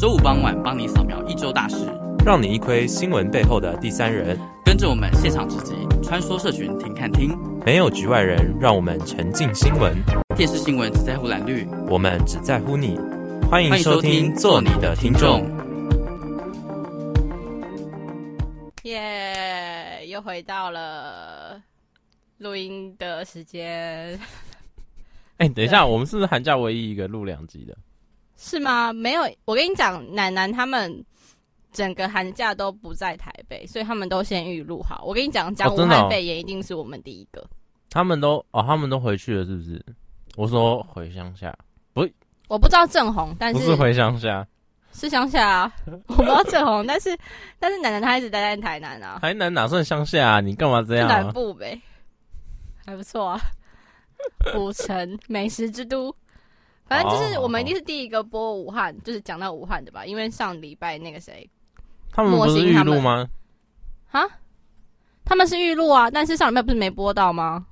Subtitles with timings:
[0.00, 1.84] 周五傍晚帮你扫描一周大事，
[2.24, 4.34] 让你一窥新闻背后的第三人。
[4.64, 9.94] 跟着我们现场直击，穿梭社群听看听，没有局外人，让我们沉浸新闻。
[10.34, 12.98] 电视新闻只在乎蓝绿，我们只在乎你。
[13.50, 15.46] 欢迎收听，做你的听众。
[18.84, 21.60] 耶，又回到了
[22.38, 24.18] 录音的时间。
[25.36, 27.76] 哎、欸，等一下，我们是不是寒假唯一一个录两集的？
[28.42, 28.90] 是吗？
[28.90, 31.04] 没有，我跟你讲，奶奶他们
[31.70, 35.04] 整个寒假都不在台北，所以他们都先预录好。
[35.04, 37.42] 我跟你讲，讲武汉肺炎一定是我们第一个。
[37.42, 37.48] 哦哦、
[37.90, 39.84] 他们都哦，他们都回去了，是不是？
[40.36, 41.54] 我说回乡下，
[41.92, 42.08] 不，
[42.48, 44.46] 我不知道正红，但是不是回乡下，
[44.94, 45.72] 是乡下啊。
[46.08, 47.14] 我不知道正红，但是
[47.58, 49.18] 但是奶奶她一直待在台南啊。
[49.20, 50.40] 台南哪算乡下啊？
[50.40, 51.14] 你干嘛这样、啊？
[51.14, 51.78] 南部呗，
[52.86, 53.40] 还不错啊。
[54.54, 56.14] 古城美食之都。
[56.90, 60.04] 反正就是我们一定是第一个播武汉，就是讲到武汉的吧？
[60.04, 61.48] 因为上礼拜那个谁，
[62.10, 63.28] 他们不是预录吗？
[64.10, 64.20] 啊？
[65.24, 67.64] 他们是预录啊，但是上礼拜不是没播到吗？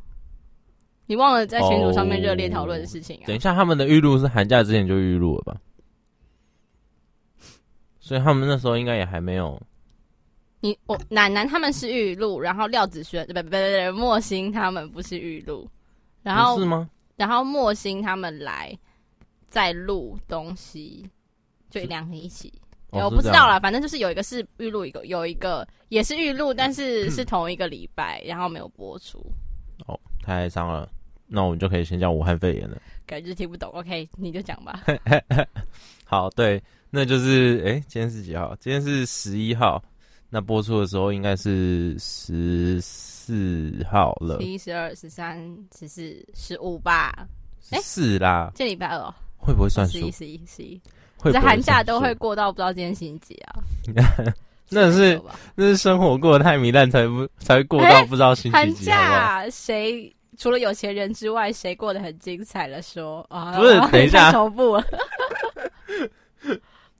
[1.06, 3.27] 你忘了在群组上面热烈讨论的事情啊？
[3.27, 5.56] 等一下，他们的预录是寒假之前就预录了吧？
[7.98, 9.60] 所以他们那时候应该也还没有。
[10.60, 15.69] 你我奶奶他们是预录，然后廖子轩不不不不莫心他们不是预录，
[16.22, 16.88] 然后是吗？
[17.16, 18.78] 然后莫心他们来。
[19.48, 21.08] 在录东西，
[21.70, 22.52] 就两个一起，
[22.91, 29.19] 哦、我不知道啦，反正就是有一个是预录，一个有一个也是预录，但是是同一个礼拜，然后没有播出。
[29.86, 30.91] 哦，太伤了，
[31.26, 32.80] 那我们就可以先讲武汉肺炎了。
[33.06, 34.84] 感觉听不懂，OK，你就讲吧。
[36.04, 38.54] 好，对，那就是，哎，今天是几号？
[38.60, 39.82] 今天是十一号，
[40.28, 44.41] 那播出的时候应该是十四号了。
[44.41, 45.38] 十一、十二、十三、
[45.78, 47.26] 十四、十五吧？
[47.70, 49.14] 哎，是啦，这礼拜二。
[49.48, 49.98] 会不会算数？
[49.98, 50.78] 十一、十一、十一，
[51.32, 53.54] 在寒假都会过到不知道今天星期几啊？
[54.68, 55.18] 那是
[55.54, 58.52] 那是生活过得太糜烂，才不 才会过到不知道星期几。
[58.52, 62.82] 寒假谁除了有钱人之外，谁过得很精彩了？
[62.82, 64.78] 说啊，不是，等一下，头部。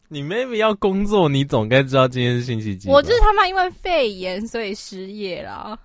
[0.08, 2.88] 你 maybe 要工作，你总该知道今天是星期几。
[2.88, 5.78] 我就是他妈因为肺炎所以失业了，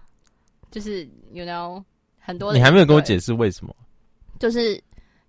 [0.72, 1.04] 就是
[1.34, 1.84] you know
[2.22, 2.54] 很多。
[2.54, 3.76] 你还没有跟我解释为什么？
[4.40, 4.82] 就是。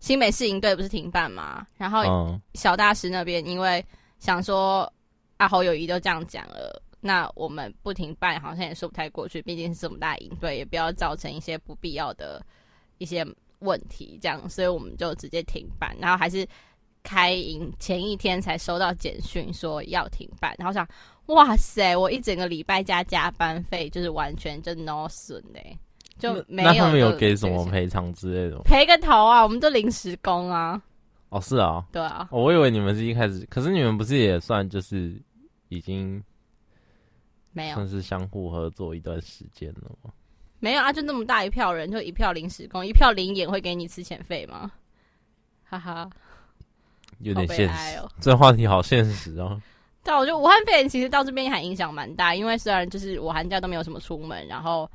[0.04, 1.66] 新北市营队不是停办吗？
[1.78, 3.82] 然后小大师那边因为
[4.18, 4.92] 想说
[5.38, 12.44] 阿侯友谊都这样讲了，那我们不停办好像也说不太过去，毕竟是这么大营队，也不要造成一些不必要的
[12.98, 13.26] 一些
[13.60, 15.96] 问题，这样，所以我们就直接停办。
[15.98, 16.46] 然后还是
[17.02, 20.86] 开营前一天才收到简讯说要停办，然后想
[21.28, 25.78] 哇塞，我一整个礼拜加加班费就是完全就 no 损嘞。
[26.18, 28.62] 就没有，那他们有给什么赔偿之类的吗？
[28.64, 29.42] 赔个头啊！
[29.42, 30.80] 我们都临时工啊。
[31.28, 31.84] 哦，是啊。
[31.90, 32.28] 对啊。
[32.30, 35.20] 哦，我以为你们是一开始，可是你们不是也算就是
[35.68, 36.22] 已经
[37.52, 40.12] 没有，算是相互合作一段时间了吗？
[40.60, 44.70] 没有啊，就那么大一票人，就一票临时工，一票零演会给你吃遣费吗？
[45.64, 46.08] 哈哈，
[47.18, 48.08] 有点现实哦。
[48.20, 49.60] 这话题好现实哦。
[50.04, 54.88] 对，我觉得武汉肺炎其实到这边还影响蛮大，因为虽然就是我寒假都没有什么出门，然后。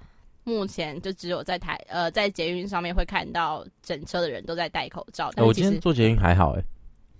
[0.50, 5.30] 目前就只有在台呃，在捷运上面会看到整车的人都在戴口罩。
[5.36, 6.64] 但我今天坐捷运还好哎，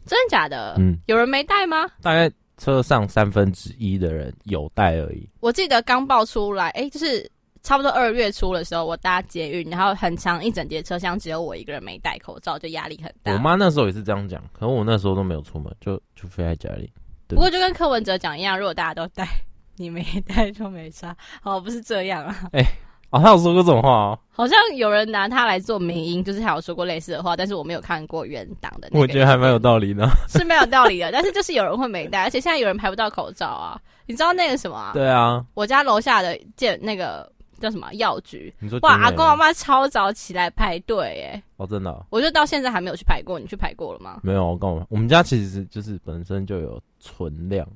[0.06, 0.76] 真的假的？
[0.80, 1.86] 嗯，有人没戴吗？
[2.02, 5.30] 大概车上三分之一的人有戴而已。
[5.40, 7.30] 我记得刚爆出来，哎、欸，就是
[7.62, 13.32] 差不多二月初的时候，我搭捷运，然后很长一整节车厢只有我一个人没戴口罩，就压力很大。
[13.32, 16.92] 我妈那时候也是这样讲，可能我那时候都没有出门，就就飞在家里。
[17.28, 19.28] 不过就跟柯文哲讲一样，如果大家都戴，
[19.78, 21.16] 你没戴就没差。
[21.44, 22.68] 哦，不是这样啊，哎、欸。
[23.12, 28.88] 哦，他有说过这种话哦，好像有人拿他来做名因，就是他有说过类似的话，但是我没有看过原档的。
[28.92, 34.92] 我觉得还蛮有道理的，是没有道理的，但是就是有人会没戴，而且现在有人排不到口罩啊，你知道那个什么啊？
[34.94, 37.28] 对啊，我家楼下的建那个
[37.60, 38.54] 叫什么药局？
[38.60, 44.20] 你说哇，阿公阿妈超早起来排队哎，哦真的哦，我就到现在还没有去排过，你去排过了吗？
[44.22, 47.68] 没有，我跟我我们家其实就是本身就有存量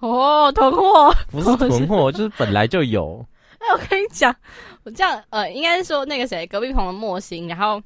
[0.00, 3.24] 哦，囤货不是囤货， 就是本来就有。
[3.64, 4.34] 哎， 我跟你讲，
[4.84, 7.82] 我这样呃，应该是说那个谁，隔壁棚的莫心，然后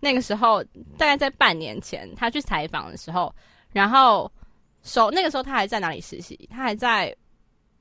[0.00, 0.62] 那个时候
[0.96, 3.34] 大概在半年前，他去采访的时候，
[3.72, 4.30] 然后
[4.82, 6.48] 手那个时候他还在哪里实习？
[6.50, 7.14] 他还在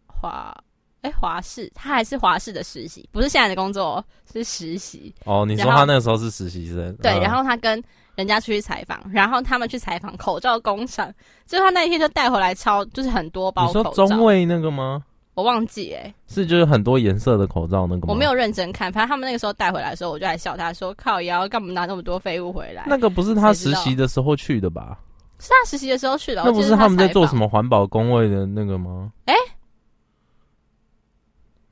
[0.07, 0.55] 华
[1.01, 4.03] 哎华视，他还是华视的实习，不是现在的工作，
[4.33, 5.13] 是实习。
[5.25, 6.95] 哦，你说他那个时候是实习生？
[6.97, 7.83] 对，然后他跟
[8.15, 11.13] 人家出去采访，然后他们去采访口罩工厂，
[11.45, 13.89] 就他那一天就带回来超，就是很多包口罩。
[13.91, 15.03] 你说中卫那个吗？
[15.35, 18.13] 我忘记哎、欸，是就是很多颜色的口罩那个吗？
[18.13, 24.97] 我没有认真看，反正他们那个时候带回来的时候，我就还笑他说：“靠腰，干嘛拿那么多废物回来？”那个不是他实习的时候去的吧？
[25.39, 26.41] 是他实习的时候去的。
[26.45, 29.11] 那不是他们在做什么环保工位的那个吗？
[29.25, 29.39] 哎、欸，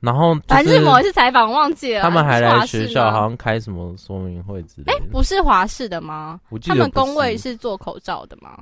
[0.00, 4.92] 然后反正某一次采访忘记了，他们还来学校，好像开什么说明会之类的。
[4.92, 6.38] 哎、欸，不是华氏的吗？
[6.66, 8.58] 他们工位是做口罩的吗？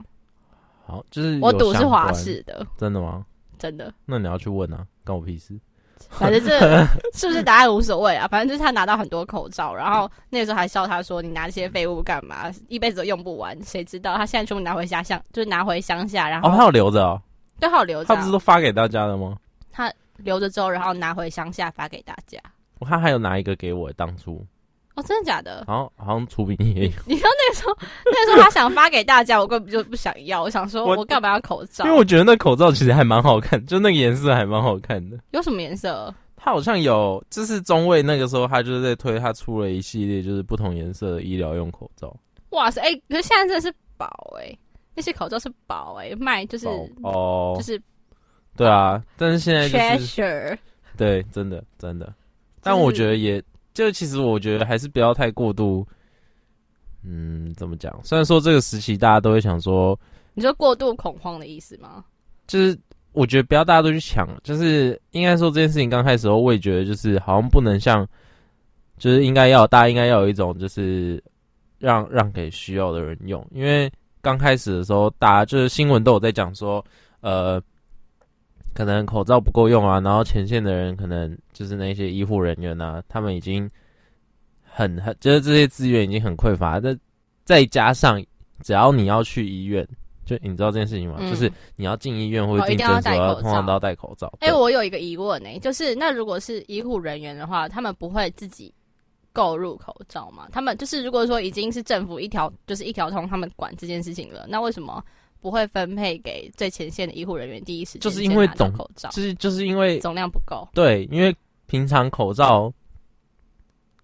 [0.87, 3.27] 好，就是我赌是华氏的，真的吗？
[3.59, 3.93] 真的？
[4.05, 5.59] 那你要去问啊，关我屁事。
[6.11, 6.59] 反正这
[7.15, 12.51] 是不是答案无所谓啊，反正就是他拿到很多口罩，然后那个时候还笑他说：“你拿这些废物干嘛？
[12.69, 17.23] 一辈子都用不完。”谁知道他现在全部拿回家乡，就是拿回乡下，然后哦，他有留着哦，
[17.61, 18.07] 对，他有留着。
[18.07, 19.37] 他不是都发给大家了吗？
[19.71, 22.39] 他留着之后，然后拿回乡下发给大家。
[22.81, 24.45] 我看还有拿一个给我，当初。
[24.95, 25.65] 哦，真的假的？
[25.67, 26.93] 好像好像出品也有。
[27.07, 30.43] 你知道那个时候，那个时候他想发给大家，我根本就不想要。
[30.43, 31.85] 我想说，我干嘛要口罩？
[31.87, 35.19] 因为我觉得那口罩其实还蛮好看，就那个颜色还蛮好看的。
[35.31, 36.15] 有什么颜色？
[36.37, 42.15] 他好像有，就是中卫那个时候，他就是在推，他出了一系列就是不同颜色的医疗用口罩。
[42.51, 44.07] 哇塞，哎、欸，可是现在真的是宝
[44.39, 44.59] 哎、欸，
[44.95, 46.67] 那些口罩是宝哎、欸，卖就是
[47.03, 47.81] 哦，就是
[48.57, 50.59] 对啊，但是现在就是 Treasure
[50.99, 52.13] 对，真的真的，
[52.61, 53.43] 但我觉得也。
[53.75, 55.87] 就其实我觉得还是不要太过度，
[57.05, 57.93] 嗯，怎么讲？
[58.05, 59.99] 虽然说这个时期大家都会想说，
[60.35, 62.05] 你说过度恐慌的意思吗？
[62.47, 62.79] 就是
[63.13, 68.07] 我觉得不要大家都去抢，就是应该说这件事情刚开始的时候，我也觉得就是好像不能像，
[68.99, 71.23] 就是应该要大家应该要有一种就是
[71.79, 73.91] 让让给需要的人用，因为
[74.21, 76.85] 刚开始的时候，大家就是新闻都有在讲说，
[77.21, 77.63] 呃。
[78.75, 83.69] 可能口罩不够用啊，然后前线的人可能就是那些医护人员啊，他们已经
[84.63, 86.81] 很很就是这些资源已经很匮乏。
[86.81, 86.97] 再
[87.45, 88.25] 再加上，
[88.63, 89.87] 只要你要去医院，
[90.25, 91.17] 就你知道这件事情吗？
[91.21, 94.33] 嗯、就是你要进医院或者进诊所，通常都要戴口罩。
[94.41, 98.73] 哎、欸，我有一个疑问呢、欸，就是那如果是医护人员的话，他们不会自己
[99.33, 100.49] 购入口罩吗？
[100.51, 105.05] 他们就是如果说已经是政府一条就是一条通，他们管这件事情了，那为什么？
[105.43, 110.67] 不会分配给最前线的医护人员，第一时间就是因为总口罩，就是就是因为总量不够。
[110.73, 111.35] 对，因为
[111.67, 112.73] 平常口罩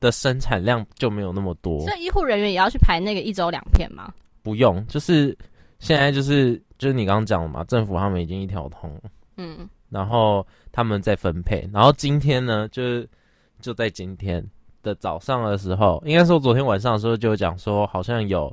[0.00, 4.12] 的生产量就没有那么多，所以医护人员也要去排那个一周两片吗？
[4.42, 5.36] 不用，就是
[5.78, 9.00] 现在就是就是你刚刚讲的嘛，政府他们已经一条通，
[9.36, 13.08] 嗯，然后他们在分配，然后今天呢，就是
[13.60, 14.44] 就在今天
[14.82, 18.52] 的早上的时候，应该说昨天晚上的时候就讲说好像有。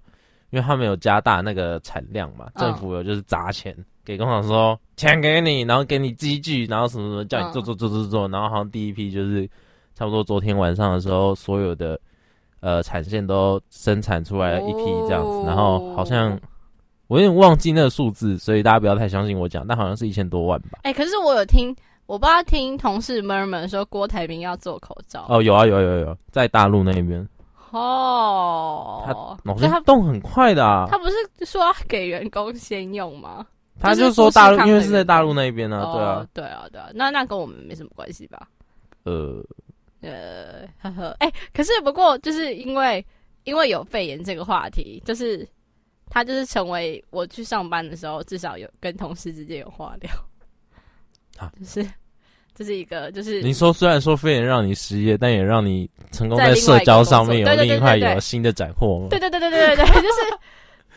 [0.52, 3.86] 因为他们有加大那个产量嘛，政府有就是砸钱、oh.
[4.06, 9.50] 给工厂说钱给你，然后给你机具，然后什么什么叫你做做做做做，然后好像第一批就是
[9.96, 12.00] 差不多昨天晚上的时候，所有的
[12.60, 15.48] 呃产线都生产出来了一批这样子，oh.
[15.48, 16.40] 然后好像
[17.08, 20.80] 我有点忘记那个数字，所以大家不要太相信我讲，但好像是一千多万吧。
[20.84, 21.76] 哎、欸，可是我有听，
[22.06, 27.28] 我不知道听同事 murmur 说郭台铭要做口罩哦，有啊有啊有有有，在大陆那边。
[27.78, 30.88] 哦，他动很快的啊！
[30.90, 33.46] 他不是说要给员工先用吗？
[33.80, 35.82] 他就说大陆，因为是在大陆那边呢。
[35.94, 36.90] 对啊，对啊，对啊。
[36.94, 38.48] 那那跟我们没什么关系吧？
[39.04, 39.44] 呃
[40.02, 41.16] 呃，呵呵。
[41.20, 43.06] 哎，可是不过就是因为
[43.44, 45.46] 因为有肺炎这个话题，就是
[46.10, 50.10] 他就是成为我去上班的时候，至少有跟同事之间有话聊
[51.38, 51.86] 啊，就是。
[52.56, 59.06] 这是一个，就是你说，虽然说肺炎让你失业，但也让你成功在社交上面有另一块有新的斩获。
[59.10, 60.22] 对对对对对对对， 就是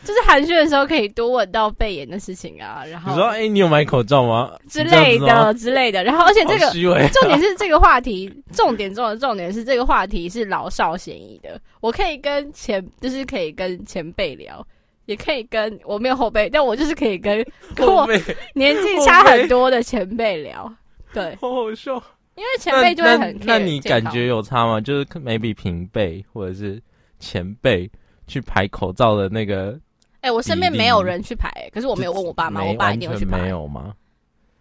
[0.05, 2.85] 就是寒暄的时候可以多问到肺炎的事情啊。
[2.89, 4.53] 然后你说，哎、欸，你有买口罩吗？
[4.69, 6.01] 之类的之类的。
[6.01, 6.71] 然后，而且这个
[7.11, 11.59] 重点是这个话题，重点中的重点是这个话题是老少咸宜的。
[11.81, 14.65] 我可以跟前，就是可以跟前辈聊，
[15.07, 18.07] 也可以跟我没有后辈，但我就是可以跟跟我
[18.55, 20.73] 年纪差很多的前辈聊。
[21.13, 21.93] 对，好好笑，
[22.35, 23.57] 因为前辈就会很那。
[23.57, 24.79] 那你感觉有差吗？
[24.79, 26.81] 就是 maybe 平辈或者是
[27.19, 27.89] 前辈
[28.27, 29.79] 去排口罩的那个。
[30.21, 33.41] 哎、欸，我身边没有人去排，可是我没有问我爸妈，我爸一定会去排。
[33.41, 33.95] 没有吗？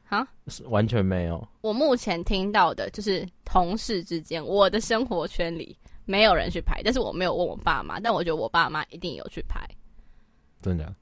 [0.09, 0.27] 啊？
[0.67, 1.47] 完全没有。
[1.61, 5.77] 我目前听到的就是同事之间，我的生活圈里
[6.07, 9.61] 没有人去排，但是我没有问我爸妈，但我觉得我爸妈一定有去排。
[10.63, 10.95] 真的？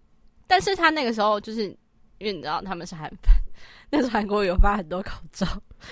[0.46, 1.64] 但是他那个时候就是
[2.18, 3.30] 因为你知道他们是韩粉。
[3.90, 5.46] 那时候韩国有发很多口罩，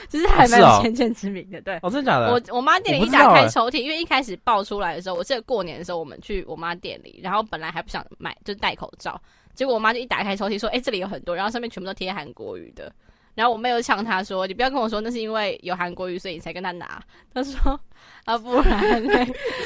[0.08, 1.60] 就是还蛮有先见之明的。
[1.62, 2.32] 对，哦，真的假的？
[2.32, 9.20] 我我妈店里一打开抽屉，因为一开始爆出来的时候，我记得过年的时候我们去我妈店里，然后本来还不想买，就戴口罩，
[9.54, 12.92] 结果我妈就一打开抽屉说：“哎，这里有很多。”然后上面全部都贴韩国语的。
[13.34, 17.02] 然后我妹又呛他说：“你不要跟我说那是因为有韩国语，所以你才跟他拿。”
[17.34, 17.80] 他说
[18.24, 19.12] ：“啊，不然呢？”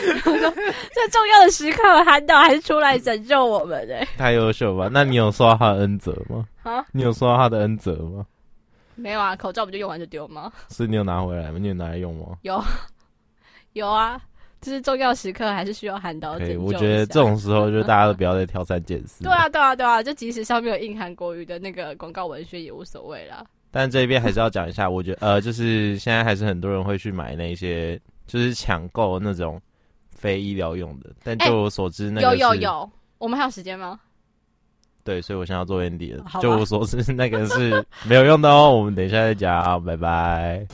[0.06, 0.50] 然后说
[0.92, 4.88] ：“这重要的时刻，韩导还是出来拯救我们的。”太优秀吧？
[4.92, 6.46] 那你有受到他的恩泽吗？
[6.62, 6.84] 啊？
[6.92, 8.24] 你有受到他的恩泽吗？
[8.94, 10.50] 没有啊，口罩不就用完就丢吗？
[10.70, 11.58] 是你有拿回来吗？
[11.60, 12.36] 你有拿来用吗？
[12.42, 12.62] 有，
[13.74, 14.20] 有啊。
[14.60, 16.36] 就是重要时刻还是需要喊到。
[16.36, 19.22] 对，我觉得这种时候就大家都不要再挑三拣四。
[19.24, 23.46] 对啊，对啊，对啊，就即使上面有印韩国语的那个广告文宣也无所谓啦。
[23.70, 29.60] 但这边还是要讲一下， 我觉得呃，就是现在还是很多人会去买那些，就是抢购那种
[30.10, 31.10] 非医疗用的。
[31.22, 34.00] 但就我所知，那个、欸、有有有，我们还有时间吗？
[35.04, 36.24] 对，所以我现在要做 Andy 了。
[36.40, 38.70] 就我所知，那个是 没有用的哦。
[38.74, 40.66] 我们等一下再讲，拜拜。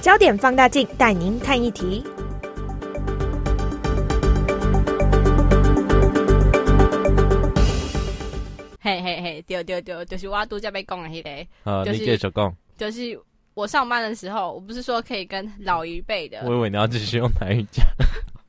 [0.00, 2.04] 焦点放大镜带您看议题。
[8.80, 11.46] 嘿嘿嘿，对对对，就是我拄则要讲的迄个。
[11.62, 12.56] 好，就是、你继续讲。
[12.76, 13.20] 就是
[13.54, 16.42] 我上班的时候，我不是说可以跟老一辈的。
[16.46, 17.86] 我以为你要继续用台语讲。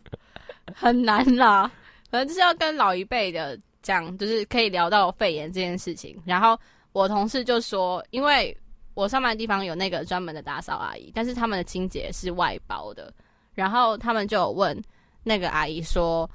[0.73, 1.69] 很难啦，
[2.09, 6.17] 可能就是要跟老一辈的讲，就是可以聊到肺炎这件事情。
[6.25, 6.57] 然后
[6.93, 8.55] 我同事就说，因为。
[8.93, 13.11] 我上班的地方有那个专门的打扫阿姨，但是他们的清洁是外包的。
[13.53, 14.79] 然后他们就有问
[15.23, 16.29] 那个阿姨说：“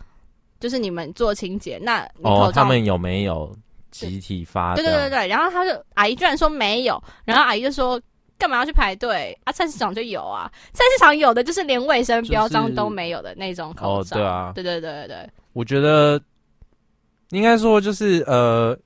[0.58, 3.54] 就是你们做清洁，那你口罩、哦、他们有没有
[3.98, 8.00] 集体发？”对对对对，然后他就阿姨居然说没有，然后阿姨就说
[8.38, 9.52] ：“干嘛要去排队啊？
[9.52, 16.20] 菜市场就有啊，菜市场有的就是连卫生标章都没有的那种口罩。”对啊，对对对对对，我觉得
[17.30, 18.76] 应该说就是呃。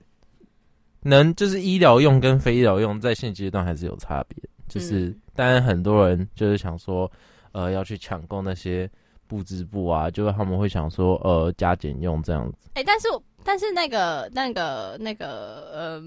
[1.03, 4.37] 能就是医疗用跟非医疗用，在现阶段还是有差别。
[4.69, 7.11] 就是当然很多人就是想说，
[7.53, 8.87] 呃，要去抢购那些
[9.31, 12.59] 布织布啊，就是他们会想说，呃，加减用这样子。
[12.75, 13.07] 哎、欸，但是
[13.45, 16.03] 但是那个那个那个，嗯、呃，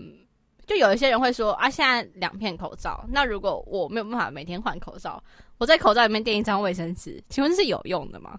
[0.68, 5.24] 就有一些人会说啊，现在两片口罩，那如果我没有办法每天换口罩，
[5.58, 8.38] 我在口罩里面垫一张卫生纸，请问是有用的吗？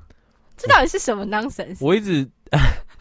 [0.58, 1.78] 这到底是什么 nonsense？
[1.80, 2.28] 我一直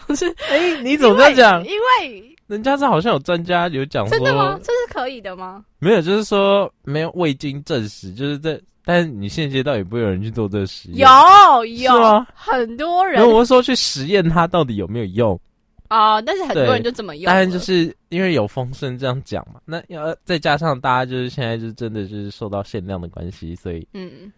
[0.08, 1.62] 不是，哎、欸，你怎么在讲？
[1.66, 2.30] 因为。
[2.48, 4.60] 人家是好像有专家有讲说，真的吗？
[4.62, 5.64] 这是可以的吗？
[5.80, 13.22] 没有，就是说没有未经证实，就是在，但是你现阶段也不会有人去做这个实验，有有很多人。
[13.22, 15.40] 因为我说去实验它到底有没有用
[15.88, 16.22] 啊、呃？
[16.22, 17.26] 但是很多人就这么用。
[17.26, 24.32] 当然就是因为有风声这样讲嘛，那要再加上大家就是现在就真的就是受到限量的关系，所以嗯，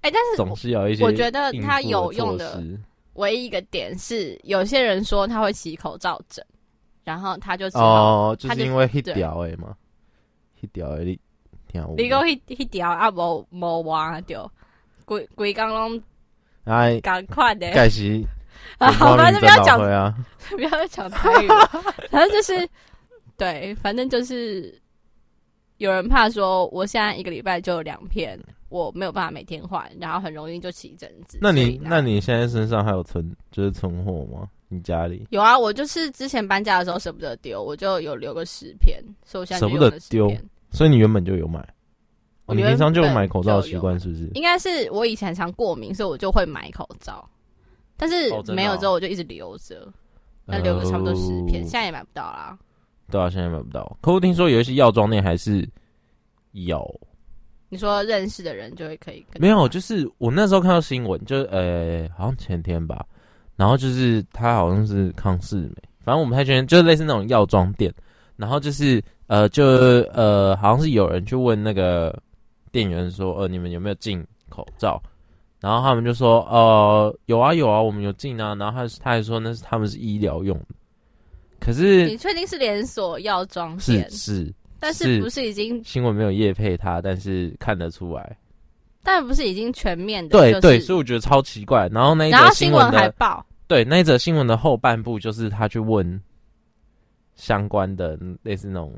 [0.00, 2.62] 哎、欸，但是总是有一些我觉得它有用的
[3.14, 6.44] 唯一一个点是，有些人说他会起口罩疹。
[7.04, 9.76] 然后他就哦，就是因为迄条哎嘛，
[10.60, 11.16] 一条诶你
[11.76, 11.94] 听有？
[11.96, 14.50] 你讲迄迄条啊，无无换掉，
[15.04, 16.02] 规规工拢
[16.64, 18.24] 哎，赶快的，开始
[18.78, 20.14] 啊，好吧，就不要讲啊，
[20.50, 21.48] 不要再讲台语，
[22.10, 22.68] 反正就是
[23.36, 24.76] 对，反正就是
[25.78, 31.38] 有人怕说，我现在一个礼拜就有两片，我没有办法每天换，然后很容易就起疹子。
[31.40, 34.48] 那你那你现在身上还有存就是存货吗？
[34.68, 35.56] 你家里有啊？
[35.56, 40.28] 我就是之前搬家的时候舍不得丢，我就有留个十片，所以我现在舍不得丢。
[40.76, 41.66] 所以你原本就有买，
[42.44, 44.30] 我你平常就有买口罩的习惯是不是？
[44.34, 47.26] 应该是我以前常过敏，所以我就会买口罩，
[47.96, 49.90] 但是没有之后我就一直留着，
[50.44, 52.58] 那、留个差不多十片，现在也买不到啦。
[53.10, 53.96] 对啊，现在买不到。
[54.02, 55.66] 可我听说有一些药妆店还是
[56.52, 57.00] 有。
[57.70, 59.24] 你说认识的人就会可以？
[59.40, 63.06] 没有，就是我那时候看到新闻，就呃、欸，好像前天吧。
[63.56, 67.90] 然后就是他好像是康是美，反正我们太确认，就是类似那种药妆店。
[68.36, 72.16] 然后就是呃，就呃，好像是有人去问那个
[72.70, 75.02] 店员说，呃，你们有没有进口罩？
[75.60, 78.54] 然后他们就说，呃，有啊有啊，我们有进啊。
[78.54, 80.66] 然后他他还说那是他们是医疗用的。
[81.58, 84.08] 可是你确定是连锁药妆店？
[84.10, 88.36] 是是，但是不是已经新闻没有业配他，但是看得出来。
[89.02, 90.60] 但不是已经全面的、就是？
[90.60, 91.88] 对对，所以我觉得超奇怪。
[91.88, 96.20] 然后那一则新闻还报，对那一则新闻的后半部就是他去问
[97.34, 98.94] 相关的类似那种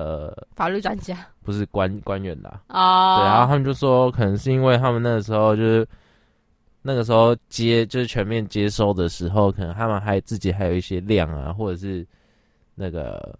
[0.00, 2.62] 呃法律专家，不是官官员啦。
[2.68, 3.18] 哦。
[3.18, 5.86] 对，然后他们就说，可能是因为他们那个时候就是
[6.82, 12.06] 那个时候接就是全面接收的时候，可能他们还自己还有一些量啊，或者是
[12.74, 13.38] 那个。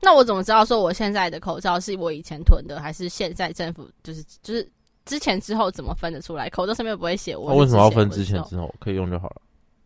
[0.00, 4.68] 那我怎么知道说我现在的口罩是我以前囤的，还是现在政府就是就是
[5.06, 6.50] 之前之后怎么分得出来？
[6.50, 7.50] 口罩上面不会写我。
[7.50, 8.74] 那为什么要分之前之后？
[8.80, 9.40] 可以用就好了。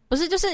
[0.08, 0.46] 不是，就是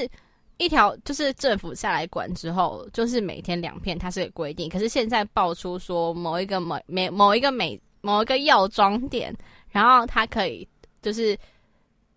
[0.57, 4.69] 一条，就是政府下来管之后，就是每天两片，它是有规定。
[4.69, 9.35] 可是现在爆出说某一个某每某一个每某一个药妆店，
[9.69, 10.67] 然后它可以
[11.01, 11.37] 就是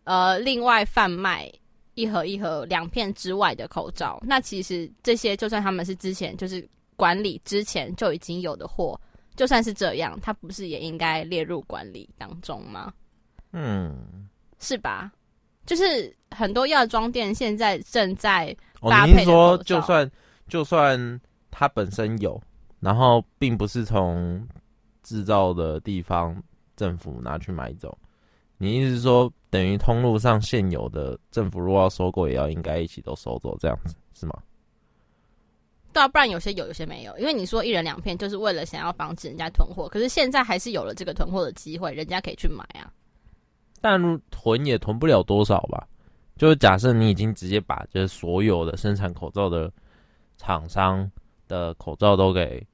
[0.05, 1.51] 呃另外贩卖
[1.95, 4.23] 一盒一盒两片之外的口罩。
[4.23, 6.67] 那其实这些就算他们是之前就是。
[6.99, 9.01] 管理之前就已经有的货，
[9.37, 12.93] 就算是这样，它不是也应该列入管理当中吗？
[13.53, 14.29] 嗯，
[14.59, 15.13] 是吧？
[15.69, 18.57] 就是很多药妆店现在正在
[18.89, 20.11] 搭配是说就算
[20.49, 21.21] 就算
[21.51, 22.41] 它本身有，
[22.81, 24.43] 然后并不是从
[25.03, 26.43] 制造的地方
[26.75, 27.97] 政府拿去买走。
[28.57, 34.33] 你意思是说，等于通路上现有的政府如果要收购，也要应该一起都收走，这样子是吗？
[35.93, 37.17] 对啊，不然有些有，有些没有。
[37.19, 39.87] 因为你说一人两片，就是为了想要防止人家囤货。
[39.89, 42.91] 可是现在还是有了这个囤货的机会，人家可以去买啊。
[43.81, 45.87] 但囤也囤不了多少吧？
[46.37, 49.71] 就是假设你已经直接把就是所有的生产口罩的
[50.37, 51.11] 厂商
[51.47, 52.65] 的口罩都给，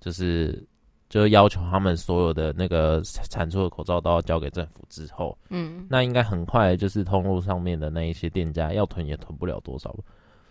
[0.00, 0.66] 就是
[1.08, 10.04] 就是要求他们所有的那个产出的口罩都要交给政府之后，嗯，那应该很快就是通路上面的那一些店家要囤也囤不了多少吧？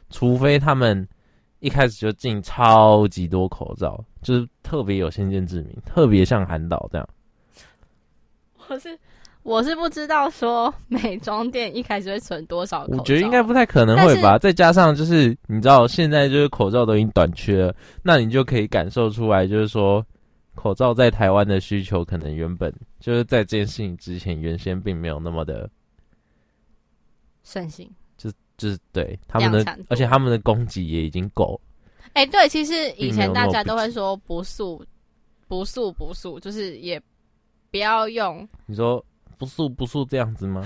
[0.10, 1.08] 除非他们。
[1.62, 7.10] 一开始就进超级多口罩，就是特别有先见之明，特别像韩导这样。
[8.70, 8.98] 我是
[9.50, 14.38] 我是不知道说美妆店一开始会存多少口罩，我觉得应该不太可能会吧。
[14.38, 20.06] 再加上就是你知道现在就是口罩都已经短缺了，那你就可以感受出来，就是说
[20.54, 25.68] 口罩在台湾的需求可能原本就是在这件事情之前原先并没有那么的
[27.44, 27.90] 盛行。
[28.60, 31.58] 就是对他们的，而且他们的供给也已经够。
[32.12, 34.86] 哎、欸，对，其实以前大家都会说不素、
[35.48, 37.02] 不素、不素，就是也
[37.72, 38.46] 不要用。
[38.66, 39.02] 你说
[39.40, 40.62] 不素不素这样子吗？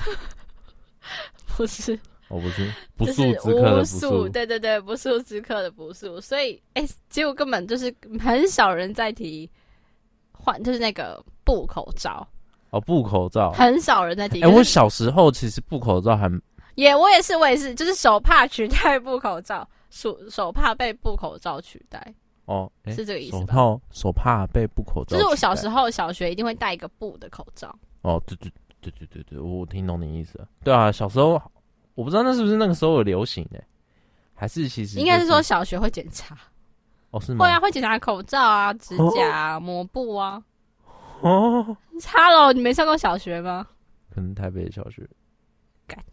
[1.55, 6.19] 不是，我、哦、不是 不速之客的不素，对对对，不速之客的不素。
[6.19, 9.47] 所以，哎、欸，结果根本就是很少人在提
[10.31, 12.27] 换，就是那个布口罩。
[12.71, 14.41] 哦，布口罩，很少人在提。
[14.41, 16.27] 哎、欸，我小时候其实布口罩还。
[16.73, 22.03] 也，我也是，我也是，就是手帕取代布口罩，手手帕被布口罩取代。
[22.45, 23.37] 哦，欸、是这个意思。
[23.37, 25.15] 手套、手帕被布口罩。
[25.15, 27.73] 就是我小时候小学一定会戴一个布的口罩。
[28.01, 28.51] 哦，对对
[28.91, 30.47] 对对对对，我听懂你意思了。
[30.63, 31.41] 对啊，小时候
[31.95, 33.63] 我不知道那是不是那个时候有流行的，
[34.33, 36.37] 还是其实、就是、应该是说小学会检查。
[37.11, 37.45] 哦，是吗？
[37.45, 40.43] 会啊，会检查口罩啊、指甲啊、哦、抹布啊。
[41.21, 41.77] 哦
[42.11, 43.65] ，Hello，你没上过小学吗？
[44.13, 45.07] 可能台北的小学。
[45.87, 46.03] 台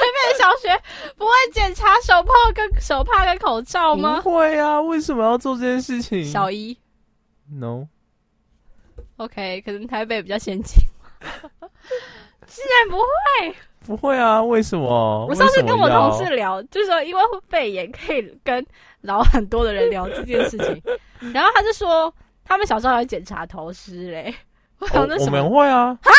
[0.00, 0.68] 北的小学
[1.16, 4.20] 不会检查手帕跟手帕跟口罩吗？
[4.20, 6.24] 不会啊，为什么要做这件事情？
[6.24, 6.76] 小一
[7.48, 7.86] ，No。
[9.16, 10.82] OK，可能台北比较先进。
[12.46, 13.56] 竟然不会？
[13.86, 14.42] 不会啊？
[14.42, 15.26] 为什么？
[15.28, 18.64] 我上次跟我同事聊，就是说因为肺炎可以跟
[19.00, 20.82] 老很多的人聊这件事情，
[21.32, 22.12] 然后他就说
[22.44, 24.34] 他们小时候还检查头虱嘞。
[24.78, 25.38] 我想那什么？
[25.38, 25.96] 我们会啊。
[26.02, 26.10] 哈？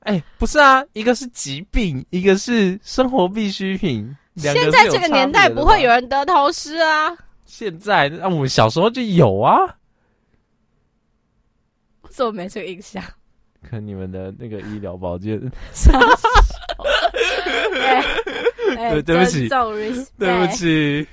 [0.00, 4.16] 哎、欸，不是啊，一个是疾病，一个是生活必需品。
[4.36, 7.14] 现在这个年代不会有人得头虱啊。
[7.44, 9.58] 现在，那、啊、我们小时候就有啊。
[12.24, 13.02] 我怎么没这个印象？
[13.62, 15.38] 可你们的那个医疗保健。
[18.76, 21.06] 对，对不起，对不起。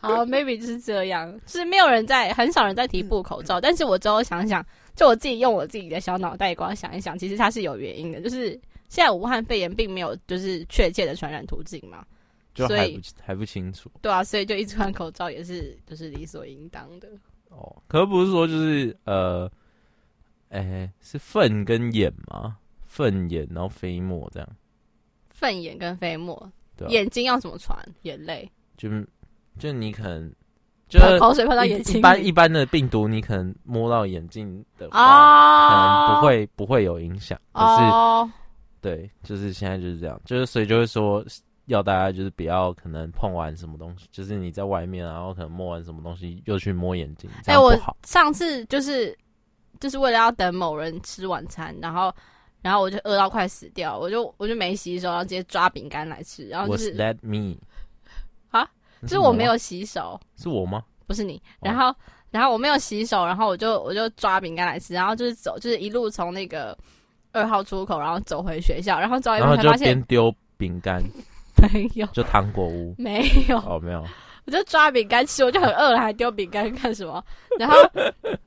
[0.00, 3.60] 好，maybe 就是这样，就是没有人在，很少人在提布口罩。
[3.62, 4.64] 但是我之后想想。
[4.96, 8.20] 就我自己用我自己的小脑袋瓜想一想，其实它是有原因的。
[8.20, 8.50] 就是
[8.90, 12.04] 现在武汉肺炎并没有就是确切的传染途径嘛，
[12.54, 13.90] 就还不所以还不清楚。
[14.02, 17.08] 对啊，所以就一直穿口罩也是就是理所应当的。
[17.48, 19.50] 哦，可不是说就是呃，
[20.50, 22.56] 哎、欸，是粪跟眼吗？
[22.84, 24.48] 粪眼然后飞沫这样。
[25.30, 27.76] 粪眼跟飞沫，对啊、眼睛要怎么传？
[28.02, 28.48] 眼泪？
[28.76, 28.88] 就
[29.58, 30.32] 就你可能。
[30.88, 31.98] 就是口水喷到眼睛。
[31.98, 37.40] 一般一般的病毒，你可能摸到眼睛的话，可能不会不会有影响。
[37.52, 38.32] 可是，
[38.80, 41.24] 对，就是现在就是这样，就是所以就会说，
[41.66, 47.96] 要大家就是不要可能碰完什么东西，就是你在外面，然后可能摸完什么东西又去摸眼睛，这样不好。
[47.96, 49.16] 我上次就是
[49.80, 52.14] 就是为了要等某人吃晚餐，然后
[52.62, 57.56] 然后我就饿到快死掉，我就我就没洗手，然后直接抓饼干来吃，然后就是 Let me
[58.50, 58.68] 啊。
[59.02, 60.84] 就是我没有洗手，是我吗？
[61.06, 61.42] 不是你。
[61.60, 61.94] 然后，
[62.30, 66.76] 然后我没有洗手，然后我就我就抓饼干来吃，然后就是走，就是一路从那个
[67.32, 71.02] 二号出口，然后走回学校，然后走一半才发现丢饼干，
[71.72, 74.04] 没有，就糖果屋没有哦，没有，
[74.50, 77.22] 我就抓饼干吃，我就很饿了，还丢饼干干什么？
[77.58, 77.76] 然后，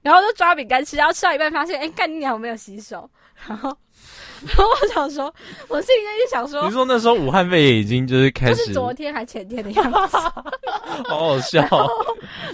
[0.01, 3.09] 然后就抓饼干吃，然后吃到一半发现，哎，干你娘，我没有洗手，
[3.47, 3.75] 然后。
[4.45, 5.33] 然后我想说，
[5.69, 10.17] 我心里就想说，你说那时候武汉肺炎已经就是开始，就是昨天还前天的样子，
[11.07, 11.61] 好好笑。
[11.61, 11.87] 然后，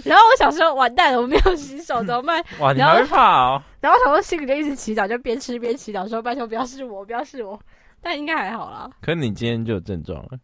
[0.04, 2.44] 然后我想说，完蛋了，我没有洗手怎么办？
[2.60, 3.62] 哇，你还会怕哦。
[3.80, 7.58] 然后我想说，心里就一直祈祷，就边吃边祈祷，说拜托不要是我，不要是我。
[8.00, 8.88] 但应该还好啦。
[9.02, 10.38] 可是你今天就有症状了。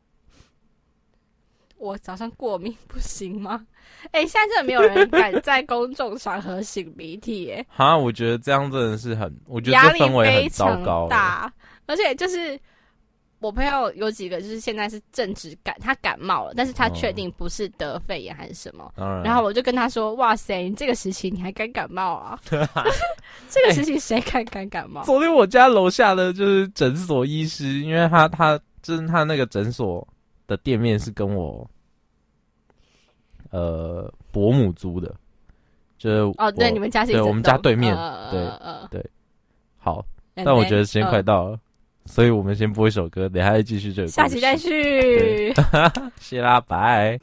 [1.78, 3.64] 我早上过敏不行吗？
[4.12, 11.52] 哎、欸，现在真的没有人敢在公众场合擤鼻涕，哎， 哈，我觉得这样真的是很，我觉得压力非常，大，
[11.86, 12.58] 而且就是
[13.38, 18.90] 我朋友有几个就是现在是正值感，他感冒了，但是他确定不是得肺炎还是什么。
[18.96, 19.24] 嗯然。
[19.24, 22.38] 然后我就跟他说：“哇塞，你这个时期你还敢感冒啊？
[23.48, 30.06] 这个时期谁敢敢感冒？”昨天我家楼下的就是诊所医师，因为他他就是他那个诊所
[30.46, 31.68] 的店面是跟我
[33.50, 35.14] 呃伯母租的，
[35.98, 39.10] 就是哦，对，你们家是对，我们家对面，呃、对、呃、对。
[39.78, 40.04] 好，
[40.34, 41.50] 但我觉得时间快到了。
[41.50, 41.60] 呃
[42.08, 44.06] 所以我们先播一首歌，等下再继续这个。
[44.06, 45.52] 下期再续。
[46.20, 47.18] 谢啦，拜。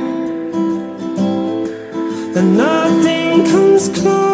[2.35, 4.30] and nothing comes close.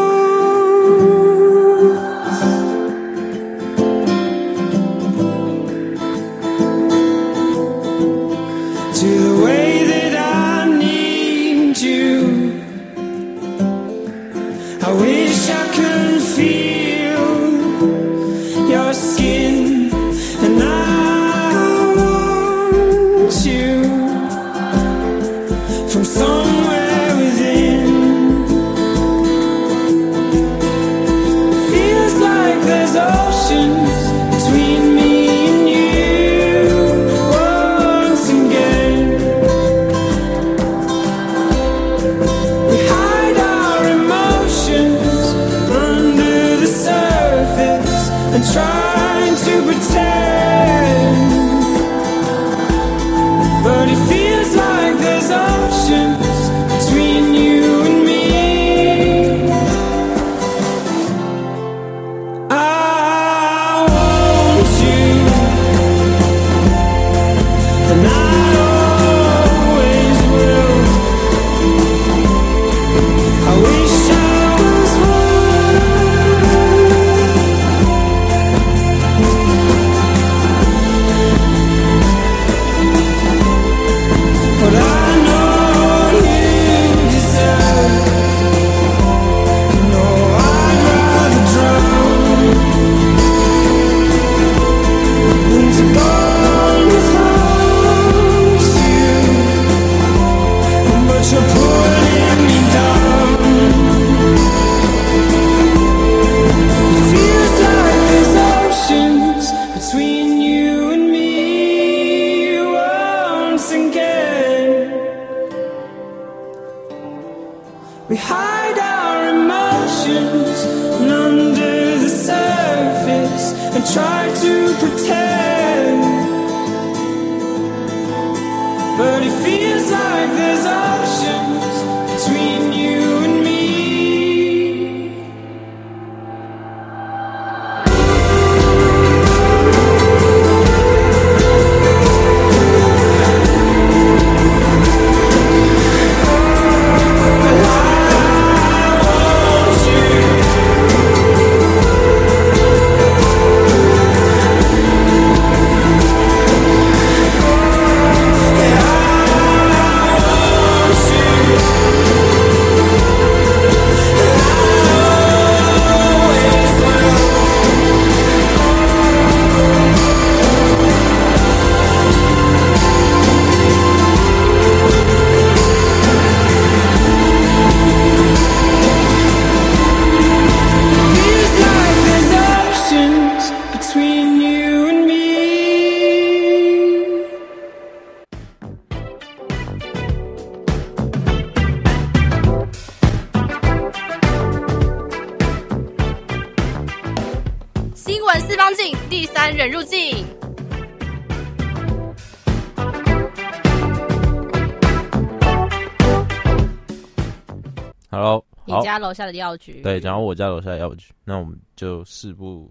[208.99, 212.71] 楼下的药局，对，然后我家楼下的药局，那我们就事不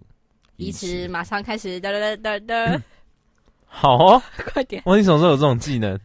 [0.58, 2.82] 宜迟，马上开始哒哒哒哒哒。
[3.68, 4.22] 好哦，
[4.54, 4.82] 快点！
[4.86, 6.00] 我你什么时候有这种技能？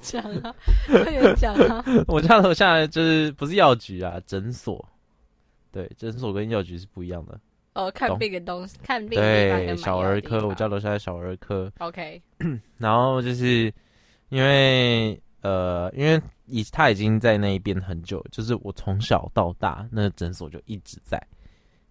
[0.00, 0.54] 讲啊，
[0.86, 1.84] 快点讲啊！
[2.06, 4.86] 我家楼下就是不是药局啊，诊所。
[5.72, 7.38] 对，诊所跟药局是不一样的。
[7.74, 11.72] 哦，看病的东西，看病对，小儿科，我家楼下的小儿科。
[11.78, 12.22] OK，
[12.78, 13.72] 然后就是
[14.28, 15.20] 因为。
[15.42, 21.20] 呃，因为已他已经在那一边很久，就是我从小到大那个诊所就一直在，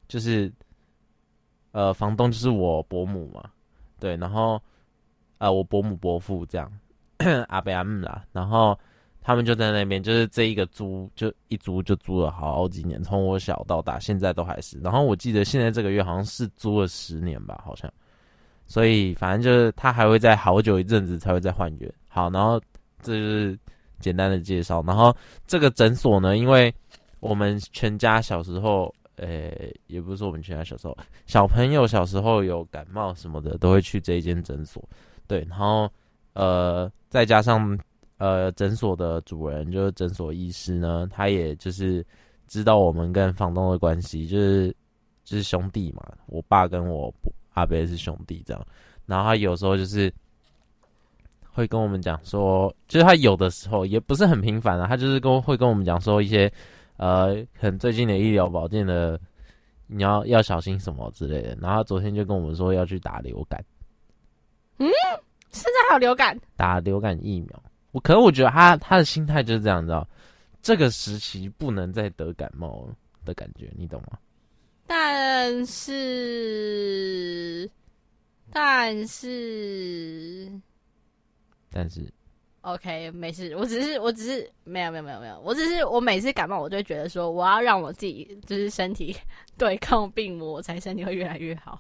[0.08, 0.52] 就是
[1.72, 3.50] 呃，房东就是我伯母嘛，
[4.00, 4.62] 对，然后
[5.38, 6.72] 呃，我伯母伯父这样
[7.48, 8.78] 阿伯阿姆啦，然后
[9.22, 14.78] 他们就在那边，就是这一个租就一租就租了好几年，从我小到大，现在都还是。
[14.80, 17.92] 然后我记得现在这个月好像是租了十年吧，好像。
[18.68, 21.94] 所以反正就是他还会在好久一阵子才会再换约。
[22.08, 22.60] 好，然后
[23.02, 23.60] 这就是
[24.00, 24.84] 简单的介绍。
[24.86, 25.16] 然后
[25.48, 26.74] 这个诊所呢，因为
[27.20, 28.94] 我们全家小时候。
[29.18, 29.50] 呃、
[29.88, 34.84] 也不是说我们全家小时候，小朋友小时候有感冒什么的，都会去这一间诊所。
[35.26, 35.90] 对，然后
[36.34, 37.80] 呃，再加上
[38.18, 42.06] 呃，诊所的主人就是诊所医师呢，他也就是
[42.46, 44.76] 知道我们跟房东的关系，就是
[45.24, 46.04] 就是兄弟嘛。
[46.26, 47.10] 我爸跟我
[47.54, 48.68] 阿伯是兄弟这样，
[49.06, 50.14] 然后他有时候就是
[51.56, 56.52] 会跟我们讲说，就是他有的时候也不是很频繁啊，他就是跟会跟我们讲说一些。
[56.98, 59.20] 呃，很最近的医疗保健的，
[59.86, 61.54] 你要要小心什么之类的。
[61.62, 63.62] 然后昨天就跟我们说要去打流感。
[64.78, 64.88] 嗯，
[65.52, 66.40] 现在还有流感？
[66.56, 67.64] 打流感疫苗。
[67.92, 70.08] 我可能我觉得他他的心态就是这样，你知道，
[70.62, 72.88] 这个时期不能再得感冒
[73.26, 74.18] 的感觉，你懂吗？
[74.88, 76.10] 但是，
[78.54, 80.50] 但是，
[81.76, 82.02] 但是。
[82.62, 89.16] OK，没事，我只是，我只是没有，没有，没有，没有，我只是，我每次感冒，我就会觉得说，我要让我自己就是身体
[89.56, 91.80] 对抗病魔，我才身体会越来越好。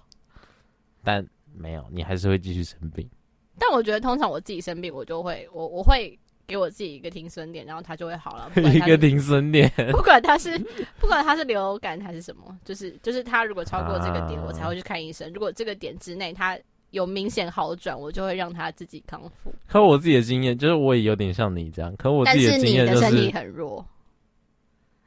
[1.03, 3.09] 但没有，你还是会继续生病。
[3.57, 8.51] 但我觉得，通常我自己生病，我就会，我我会给我自己一个停损点，然后它就会好了。
[8.71, 10.55] 一个停损点， 不管它是
[10.99, 15.33] 不管它是流感还是什么，就是就是它如果超过这个点，啊、我才会去看医生。
[15.33, 16.55] 如果这个点之内它。
[16.91, 19.53] 有明显好转，我就会让他自己康复。
[19.67, 21.95] 可我自己的经验就是，我也有点像你这样。
[21.97, 23.85] 可我自己的经验就是，但是你的身体很弱。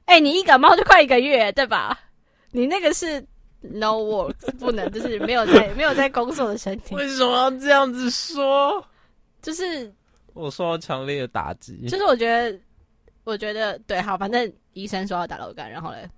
[0.04, 1.98] 哎、欸，你一感冒就快一个月，对吧？
[2.50, 3.20] 你那个是
[3.60, 6.94] no work，不能，就是没有在没有在工作的身体。
[6.94, 8.84] 为什么要这样子说？
[9.42, 9.92] 就是
[10.34, 11.86] 我受到强烈的打击。
[11.88, 12.58] 就是我觉得，
[13.24, 16.08] 我觉得对，好，反正医生说要打流感，然后嘞。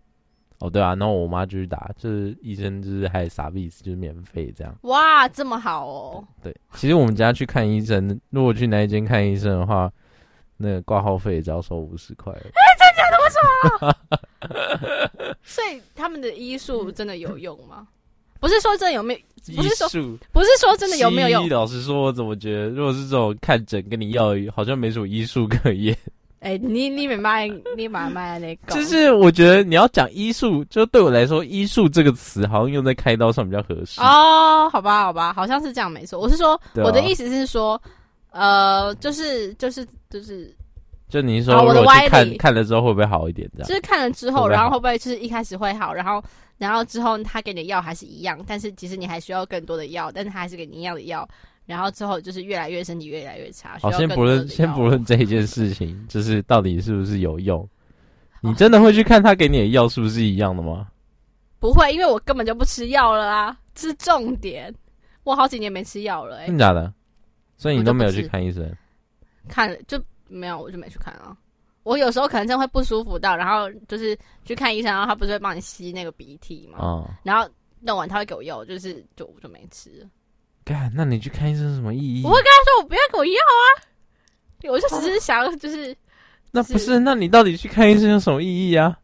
[0.61, 4.75] 哦，对啊，然后我妈就去打，就是医生就是还傻逼，就是免费这样。
[4.83, 6.25] 哇，这么好哦！
[6.42, 9.90] 对，其实我们家去看医生，如果去那一间看医生的话，
[10.59, 12.31] 那个挂号费只要收五十块。
[12.33, 13.16] 哎、欸，真假的？
[13.25, 13.38] 为什
[13.81, 15.37] 么？
[15.42, 17.88] 所以他们的医术真的有用吗？
[18.38, 19.20] 不是说真的有没有？
[19.57, 19.88] 不是说
[20.33, 21.49] 不是说真的有没有用？
[21.49, 25.96] 老实说，我怎么觉得，如果是这种看诊跟你要，好像没什么医术可言。
[26.40, 28.74] 哎、欸，你你明白，你买卖那个？
[28.74, 34.00] 就是我觉得你要讲医术，就对我来说，医术这个词好像用在开刀上比较合适。
[34.00, 36.18] 哦，好吧，好吧，好像是这样，没错。
[36.18, 37.81] 我是说，啊、我的意思是说，
[38.31, 40.50] 呃，就是就是就是，
[41.11, 43.46] 就你说，我的歪看看了之后会不会好一点？
[43.53, 46.24] 这样，就是看了之后，然后会不会就是一开始会好，然后
[46.57, 51.29] 然后之后他给你的药还是一样，但是其实你还需要更多的药，但是他还是给你一样的药。
[51.66, 53.79] 然后之后就是越来越身体越来越差。
[53.81, 57.68] 好，先不论先不论这一件事情， 就是到底是不是有用？
[58.42, 60.88] 你真的会去看他给你的药是不是一样的吗？
[61.59, 64.75] 不会，因为我根本就不吃药了啊，这是重点。
[65.25, 66.92] 我好几年没吃药了，欸，真的假的？
[67.59, 68.75] 所以你都没有去看医生？
[69.46, 71.37] 看了就没有，我就没去看啊。
[71.83, 76.79] 我有时候可能真的会不舒服到，然后就是去看医生，然后他不是会帮你吸那个鼻涕嘛？
[76.79, 77.46] 哦，然后
[77.81, 80.07] 弄完他会给我药，就是就我就没吃了。
[80.94, 82.24] 那你去看医生什么意义？
[82.24, 83.66] 我会跟他说，我不要给我药啊，
[84.68, 85.96] 我就只是想，就是，
[86.50, 86.98] 那不是？
[86.98, 88.98] 那你到底去看医生有什么意义啊？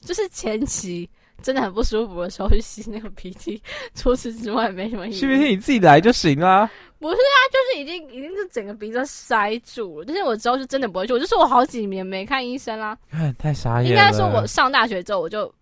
[0.00, 1.08] 就是前期
[1.42, 3.60] 真的很不舒服的时候去吸那个鼻涕，
[3.94, 5.14] 除此之外没什么意义。
[5.14, 6.70] 吸鼻涕你自己来就行啊。
[6.98, 10.04] 不是啊，就是已经已经是整个鼻子塞住了。
[10.06, 12.96] 但是我之后是真的不会去，我就说我好几年没看医生啦。
[13.38, 13.88] 太傻眼了。
[13.88, 15.52] 应该说，我上大学之后我就。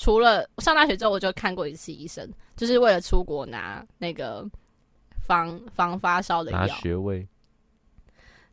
[0.00, 4.42] 除了上大学之后，我就看过一次医生，就是为了出国拿那个
[5.20, 6.58] 防防发烧的药。
[6.60, 7.28] 拿学位，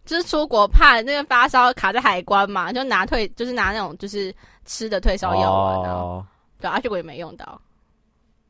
[0.04, 6.28] 就是出国怕那个发烧卡在海关嘛，就拿退，就是拿那种就是吃的退烧药丸啊。
[6.60, 7.62] 对，而且我也没用到。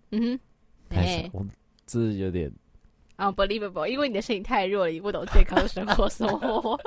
[0.10, 0.39] 嗯哼，
[0.89, 1.45] 哎、欸，我
[1.86, 2.51] 这有点
[3.15, 6.79] 啊、uh,，believable，因为你的身体太弱了，你不懂健康生活生活。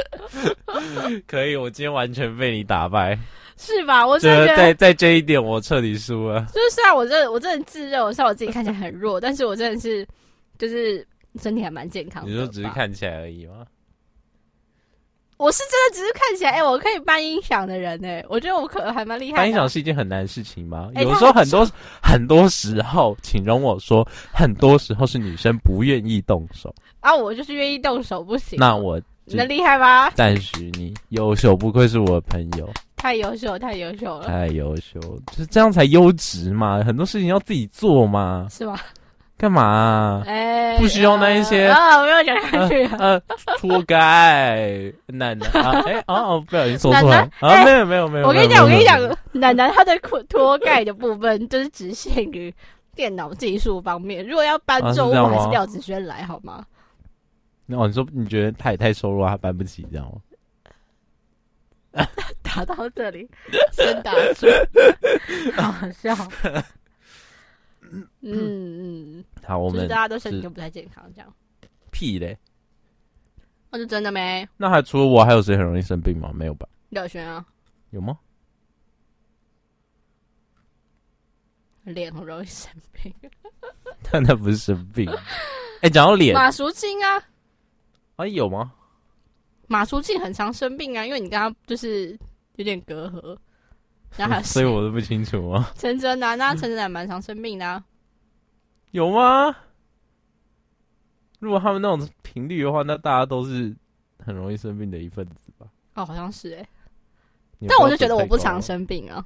[1.26, 3.18] 可以，我今天完全被你打败。
[3.56, 4.06] 是吧？
[4.06, 6.46] 我觉得在在这一点，我彻底输了。
[6.54, 10.06] 就是虽然我这我真的自认，我虽然我自己看起来很弱， 但是我真的是
[10.58, 11.06] 就是
[11.40, 12.30] 身体还蛮健康的。
[12.30, 13.64] 你说只是看起来而已吗？
[15.38, 19.36] 我是真的只是看起来，哎、欸，我可以搬音响的人，哎，我觉得我可能还蛮厉害。
[19.36, 20.90] 搬音响是一件很难的事情吗？
[20.94, 21.70] 欸、有时候很多
[22.02, 28.58] 很多时候，请容我说，很多时候是女生不愿意动手啊，我就是愿意动手，不行。
[28.58, 30.08] 那我你的厉害吧？
[30.10, 32.66] 赞许你优秀，不愧是我的朋友。
[33.06, 34.98] 太优秀，太优秀了，太优秀，
[35.30, 36.82] 就是这样才优质嘛。
[36.82, 38.80] 很多事情要自己做嘛，是吧？
[39.38, 40.22] 干嘛、啊？
[40.26, 41.98] 哎、欸，不需要那一些啊！
[42.00, 42.84] 我没有讲下去。
[42.98, 43.20] 呃，
[43.58, 45.70] 脱盖奶奶啊！
[45.86, 47.62] 哎、欸、哦，不小心说错了啊！
[47.64, 48.26] 没有、欸、没有没有。
[48.26, 48.98] 我跟你讲，我跟你讲，
[49.30, 52.52] 奶奶她的脱 脱盖的部分就是只限于
[52.96, 54.26] 电脑技术方面。
[54.26, 56.64] 如果要搬重物，啊、还是廖子轩来好吗？
[57.68, 60.12] 哦，你说你觉得他也太瘦弱，他搬不起，这样吗？
[62.42, 63.28] 打到这里，
[63.72, 64.46] 先打住，
[65.56, 66.14] 好 好笑。
[67.90, 71.32] 嗯嗯，好，我们大家都身体都不太健康，这样
[71.90, 72.36] 屁嘞，
[73.70, 74.46] 那就真的没。
[74.56, 76.30] 那还除了我，还有谁很容易生病吗？
[76.34, 76.68] 没有吧？
[76.88, 77.44] 廖轩啊，
[77.90, 78.18] 有吗？
[81.84, 83.14] 脸很容易生病，
[84.10, 85.08] 但那不是生病。
[85.08, 87.16] 哎、欸，讲到脸，马淑清啊，
[88.16, 88.72] 哎、啊，有吗？
[89.68, 92.18] 马书记很常生病啊，因为你跟他就是
[92.56, 93.36] 有点隔阂。
[94.16, 95.70] 然后还有所以我都不清楚啊。
[95.76, 97.84] 陈哲男啊， 陈哲男蛮常生病的啊。
[98.92, 99.54] 有吗？
[101.38, 103.76] 如果他们那种频率的话，那大家都是
[104.24, 105.66] 很容易生病的一份子吧？
[105.94, 107.66] 哦，好像是哎、欸。
[107.68, 109.22] 但我就觉得我不常生病啊。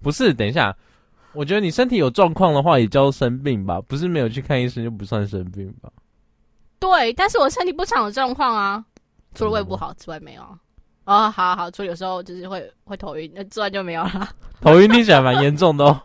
[0.00, 0.76] 不是，等一下，
[1.32, 3.80] 我觉得你身体有状况的话也叫生病吧？
[3.80, 5.90] 不是没有去看医生就不算生病吧？
[6.78, 8.84] 对，但是我身体不常有状况啊，
[9.34, 10.58] 除了胃不好之外没有啊。
[11.04, 14.28] 哦，好好，除了有时候就是会会头晕，那自然就没有了。
[14.60, 16.00] 头晕听起来蛮严重的哦。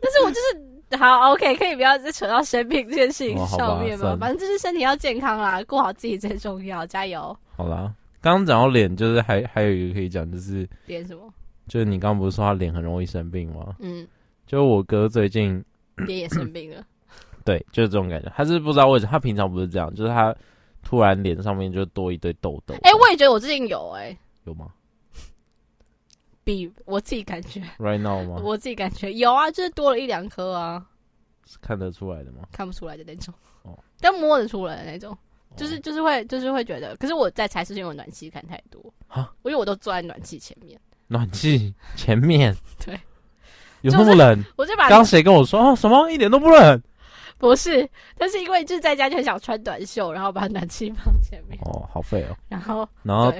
[0.00, 4.16] 但是我就是好 OK，可以不要再扯到生病这件事情上面吗？
[4.20, 7.36] 反正就是身体要健康啦，顾好自己最重要，加油。
[7.56, 11.22] 好啦，刚刚讲到脸，就是还还有一个可以讲，就是脸什么？
[11.66, 13.74] 就是你刚刚不是说他脸很容易生病吗？
[13.80, 14.06] 嗯，
[14.46, 15.64] 就我哥最近
[16.06, 16.80] 脸也生病了。
[17.44, 18.32] 对，就是这种感觉。
[18.36, 20.32] 他是不知道为什么，他平常不是这样，就是他。
[20.82, 22.74] 突然脸上面就多一堆痘痘。
[22.82, 24.68] 哎、欸，我也觉得我最近有哎、欸，有吗？
[26.44, 28.40] 比我自己感觉，right now 吗？
[28.42, 30.84] 我自己感觉有啊，就是多了一两颗啊。
[31.46, 32.40] 是看得出来的吗？
[32.52, 35.16] 看不出来的那种，哦，但摸得出来的那种，
[35.56, 36.96] 就是就是会就是会觉得。
[36.96, 42.98] 可是我在猜是因为暖气看太多啊，因为我都坐在暖气前面，暖气前面， 对，
[43.82, 44.44] 有那么冷？
[44.56, 46.82] 我就把刚谁跟我说啊，什么一点都不冷。
[47.42, 51.58] 不是，但是因为就是在家就很想穿短袖，然后把暖气放前面。
[51.64, 52.36] 哦，好废哦。
[52.48, 53.34] 然后，然后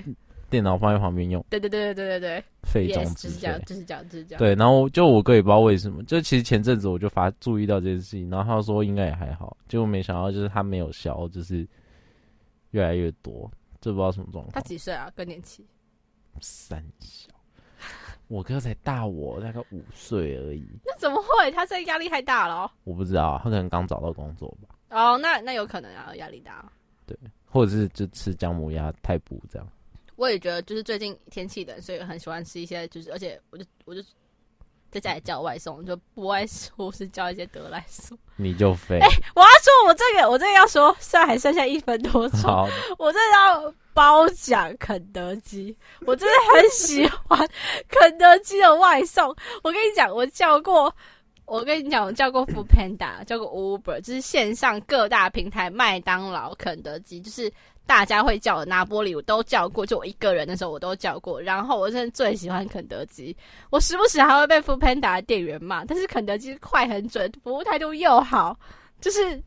[0.51, 1.43] 电脑放在旁边用。
[1.49, 3.29] 对对对对对对对，废中之废。
[3.29, 4.39] 就是这样，就是这样，就是这样。
[4.41, 11.65] 对，然后就我哥也不知道为什么，就其实前阵子我就发注意到这件事情，然后他说应该也还好，结果没想到就是他没有消，就是
[12.73, 13.49] 越来越多，
[13.81, 14.53] 这不知道什么状况。
[14.53, 15.09] 他几岁啊？
[15.15, 15.65] 更年期？
[16.41, 17.32] 三小。
[18.33, 21.51] 我哥才大我大概五岁而已，那怎么会？
[21.51, 22.73] 他这压力太大了。
[22.85, 24.75] 我不知道，他可能刚找到工作吧。
[24.89, 26.65] 哦，那那有可能啊，压力大。
[27.05, 27.15] 对，
[27.45, 29.69] 或者是就吃姜母鸭太补这样。
[30.17, 34.03] 我也觉得，就是最近天气冷，所以很喜欢吃一些，就是而且我就我就
[34.91, 38.17] 在家里叫外送，就不外出是叫一些得来送。
[38.37, 38.99] 你就飞。
[38.99, 42.67] 哎、欸，我要说，我这个我这个要说，虽然还剩下一分多钟，
[42.99, 43.75] 我这要。
[43.95, 45.77] 褒奖肯德基，
[46.07, 47.39] 我真的很喜欢
[47.89, 49.29] 肯德基的外送。
[49.63, 50.95] 我跟你讲，我叫过，
[51.45, 57.53] 我跟你讲，我叫过 f o o Panda，叫过 Uber，就是线上各大平台，麦当劳、肯德基，就是
[57.87, 59.85] 大家会叫的拿玻璃，我都叫过。
[59.85, 61.41] 就我一个人的时候，我都叫过。
[61.41, 63.37] 然后我真的最喜欢肯德基，
[63.71, 68.59] 我时不时还会被 f o o Panda 的店员骂，但是肯德基快很准，服务态度又好，
[69.01, 69.43] 就是。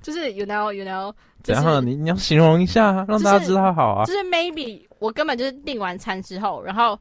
[0.00, 1.12] 就是，you know，you know
[1.46, 4.04] 然后你你要形容一下，让大家知道好啊。
[4.04, 6.98] 就是 maybe 我根本就是订完餐之后，然后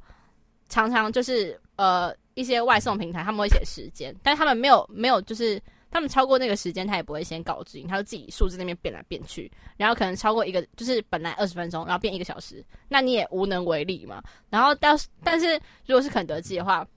[0.69, 14.21] 常常就是呃一些外送平台他们会写时间，但是他们没有没有就是他们超过那个时间，他也不会先告知你，他就自己数字那边变来变去，然后可能超过一个就是本来二十分钟，然后变一个小时，那你也无能为力嘛。
[14.49, 16.87] 然后但但是如果是肯德基的话，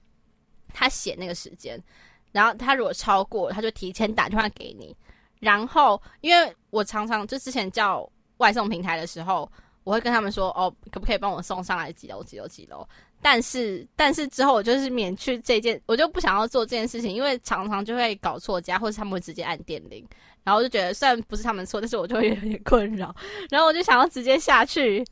[0.72, 1.82] 他写那个时间，
[2.30, 4.96] 然后他如果超过，他就提前打电话给你。
[5.42, 9.50] 然后，因为我常常就之前叫外送平台的时候，
[9.82, 12.86] 我会跟他们说：“哦，可不可以帮我送上来几楼几楼几楼？”
[13.20, 20.06] 但是，但是之后我就是免去这件，我就不想要做这件事情，因为常常就会搞错家，或者他们会直接按电铃，
[20.44, 23.12] 然后我就觉得虽然不是他们错，但是我就会有点困扰，
[23.50, 25.04] 然后我就想要直接下去。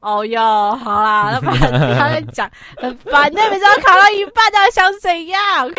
[0.00, 5.70] 哦哟，好啦，那不然他在讲很烦，那每次要考到一半，他想怎样？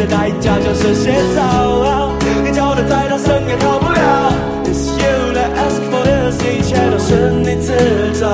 [0.00, 2.10] 的代价就是写照。
[2.42, 4.32] 你叫的再大声也逃不了。
[4.64, 7.74] It's you that ask for this，一切都是你自
[8.18, 8.26] 找。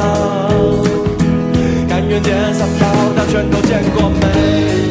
[1.88, 2.86] 甘愿肩上刀，
[3.16, 4.85] 他全都见过没？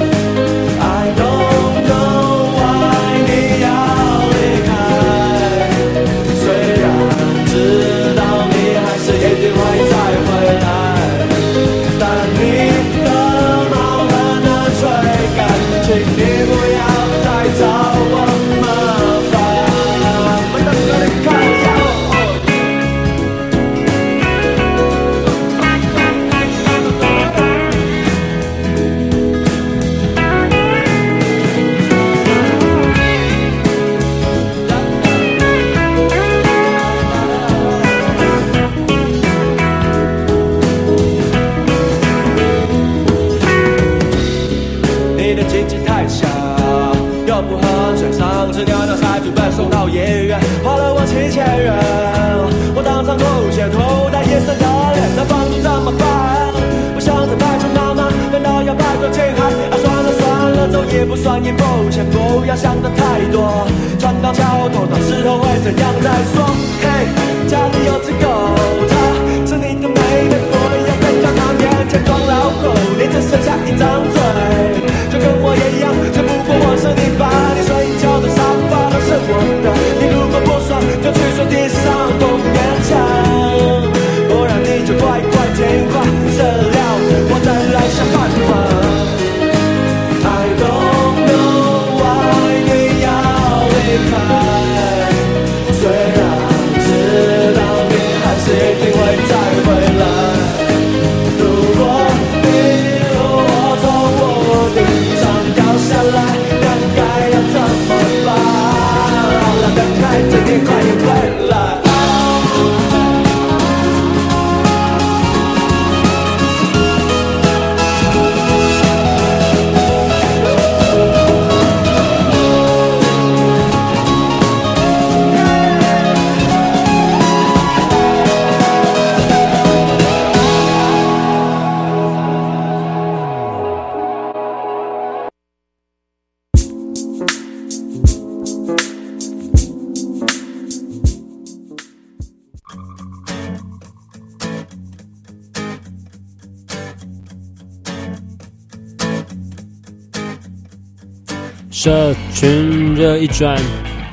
[151.86, 153.56] 社群热一转，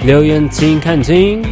[0.04, 1.42] 留言请看清。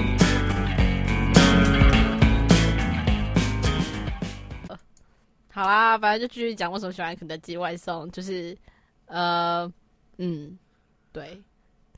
[5.50, 8.54] 好啦，反正就继续讲为什么喜欢肯德基外送，就是
[9.06, 9.66] 呃，
[10.18, 10.58] 嗯，
[11.10, 11.40] 对，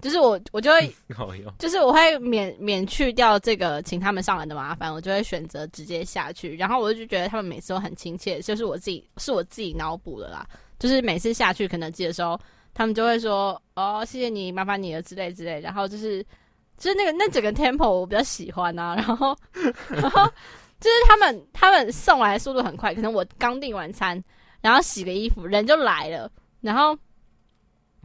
[0.01, 0.95] 就是我我就会，
[1.59, 6.55] 就是我会免免去掉这个请他们上来的麻烦，我就会选择直接下去。
[6.55, 10.47] 然后我就觉得他们每次都很亲切，就是我自己是我自己脑补的啦，
[10.79, 12.39] 就是每次下去肯德基的时候。
[12.75, 16.23] 他们就会说：“哦，谢谢你，麻烦你了之类之类。”然后就是，
[16.79, 18.95] 就是那个那整个 tempo 我比较喜欢啊。
[18.97, 19.37] 然后，
[19.91, 20.27] 然后
[20.81, 24.23] 就是他们他们送来的速度很快，可能我刚订完餐，
[24.61, 26.31] 然后洗个衣服，人就来了。
[26.61, 26.97] 然后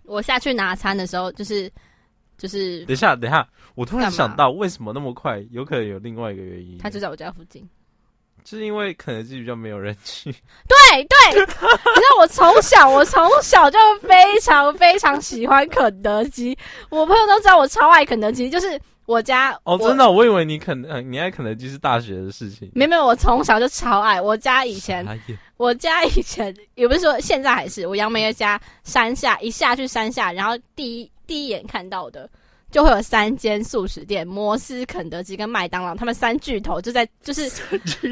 [0.03, 1.71] 我下去拿餐的时候，就是
[2.37, 5.39] 就是等一下等一下，我突然想到为什么那么快？
[5.51, 6.77] 有可能有另外一个原因。
[6.77, 7.67] 他就在我家附近。
[8.49, 10.31] 是因为肯德基比较没有人气。
[10.67, 16.57] 对对， 你知道我从小我从小就非常非常喜欢肯德基，
[16.89, 20.81] 我朋友都知道我超爱肯德基，就是我家哦，真的，我以为你肯
[21.11, 22.71] 你爱肯德基是大学的事情。
[22.73, 25.05] 没有没有，我从小就超爱，我家以前
[25.57, 32.29] 我家以前也不是说现在还是，我杨梅的家山下一下去山下，然后第一第一眼看到的。
[32.69, 37.49] 就会有三间素食店，摩斯、肯德基跟麦当劳，他们三巨头就在 就是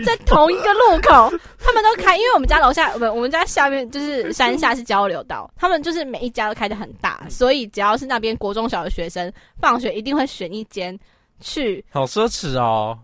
[0.03, 1.29] 在同一个路口，
[1.59, 2.17] 他们都开。
[2.17, 10.97] 因为我们家楼下，我们我们家下面就是山下是交流道，他们就是每一家都开的很大，所以只要是那边国中小的学生放学一定会选一间
[11.39, 11.83] 去。
[11.89, 12.97] 好奢侈哦。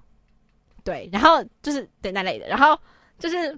[0.83, 2.77] 对，然后就是对那类的，然后
[3.19, 3.57] 就是。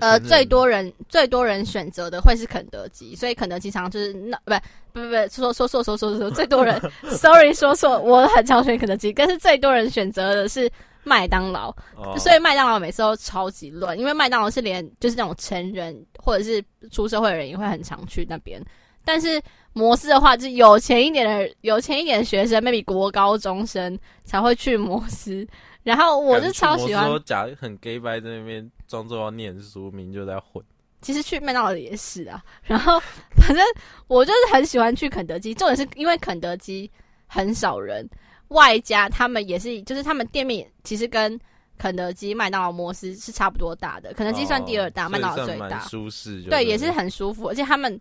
[0.00, 4.52] 呃，最多人最多人选择的会是肯德基，所以肯德基常常就是那不
[4.92, 6.80] 不不不说说说说说说最多人，
[7.10, 10.70] sorry 说错，我很常选肯德基，但是最多人选择的是
[11.04, 18.60] 麦当劳，哦、所以麦当劳每次都超级乱，因为麦当劳是连就是那种成人或者是出社会的人也会很常去那边，
[19.04, 19.40] 但是
[19.72, 25.46] 摩斯的话，就是有钱一点的有钱一点的学生，maybe 国高中生才会去摩斯。
[25.86, 30.60] 然后我就超喜欢，说假很 gay 白在那边装作要念书，名就在混。
[31.00, 32.42] 其实去麦当劳也是啊。
[32.64, 32.98] 然后
[33.36, 33.64] 反正
[34.08, 36.90] 我就是很喜欢去肯德基，重点是因为肯德基
[37.28, 38.04] 很少人，
[38.48, 41.38] 外加他们也是，就是他们店面其实跟
[41.78, 44.12] 肯德基、麦当劳、摩斯是差不多大的。
[44.14, 46.42] 肯德基算第二大，麦当劳最大，舒适。
[46.42, 47.46] 对，也是很舒服。
[47.46, 47.96] 而且他们，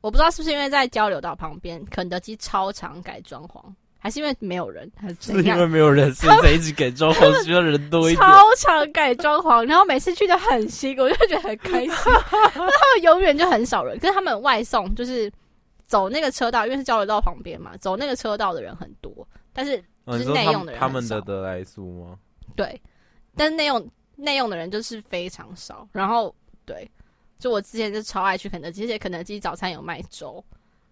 [0.00, 3.60] 我不知道是不是因为在交流道旁边，肯德基超常改装潢。
[4.04, 8.20] 还是因为没有人，还是因为没有人，所以才一直改装潢，需要人多一点。
[8.20, 11.88] 超常改装潢，然后每次去都很辛苦，我就觉得很开心。
[11.88, 15.32] 那 他们永远就很少人，可是他们外送就是
[15.86, 22.18] 走那个车道，因为是交流道旁边嘛，走那个车道的人很多，但是就是内用的人、哦他，他们的得来速吗？
[22.54, 22.78] 对，
[23.34, 25.88] 但是内用内用的人就是非常少。
[25.92, 26.34] 然后
[26.66, 26.86] 对，
[27.38, 30.44] 就我之前就超爱去肯德基，而且肯德基早餐有卖粥，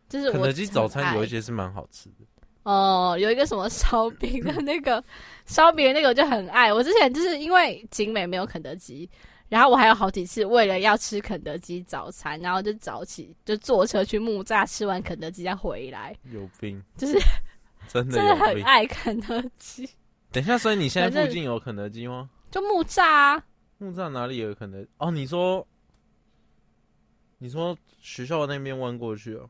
[0.09, 2.25] 就是我肯德基早餐有一些是蛮好吃的。
[2.65, 5.03] 哦，有一个什么烧饼的那个
[5.47, 6.73] 烧饼的那个我就很爱。
[6.73, 9.09] 我之前就是因为景美没有肯德基，
[9.49, 16.17] 然后我还有好几次为了要吃肯德基早餐，然后就早起就坐车去木栅吃完肯德基再回来。
[16.31, 17.19] 有病，就是
[17.89, 19.89] 真的真的很爱肯德基。
[20.31, 22.31] 等一下，所以你现在附近有肯德基吗？
[22.51, 23.45] 就木栅啊。
[23.79, 24.89] 木栅哪里有肯德基？
[24.99, 25.67] 哦，你说
[27.39, 29.45] 你说学校那边弯过去啊？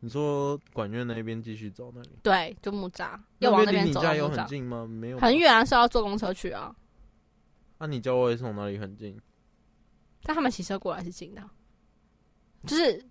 [0.00, 2.10] 你说管院那边继续走那里？
[2.22, 4.00] 对，就木栅，要往那边走。
[4.00, 4.86] 离你家有很近吗？
[4.86, 6.74] 没有，很远啊，是要坐公车去啊。
[7.78, 9.18] 那、啊、你叫我从哪里很近？
[10.22, 11.42] 但他们骑车过来是近的，
[12.66, 13.04] 就是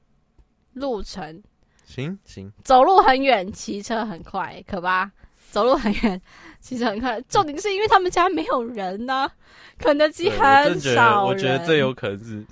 [0.73, 1.43] 路程。
[1.85, 5.11] 行行，走路很远，骑车很快，可吧？
[5.51, 6.21] 走路很远，
[6.59, 7.19] 骑车很快。
[7.23, 9.31] 重点是因为他们家没有人呢、啊，
[9.77, 11.25] 肯德基很少人。
[11.25, 12.45] 我觉得最有可能是。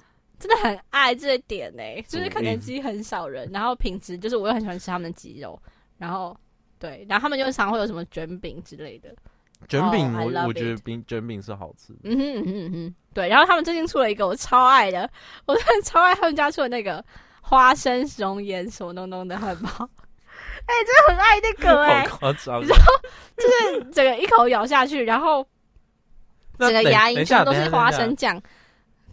[0.44, 5.58] 真的很爱这一点呢、欸，就是肯德基很少人，然后品质就是我又很喜欢吃他们的鸡肉，
[5.98, 6.36] 然后
[6.78, 9.16] 对，然后他们就常会有什么卷饼之类的。
[9.70, 12.00] 卷饼我、oh, 我觉得饼卷饼是好吃的。
[12.04, 13.30] 嗯哼嗯哼嗯哼，对。
[13.30, 15.10] 然后他们最近出了一个我超爱的，
[15.46, 17.02] 我真的超爱他们家出的那个
[17.40, 19.70] 花生熔岩什么东东的汉堡。
[20.68, 22.62] 哎、欸，真的很爱那个 哎、欸，好夸张。
[22.62, 22.94] 然后
[23.38, 25.48] 就是整个一口咬下去，然后
[26.60, 28.42] 整个牙龈全都是花生酱。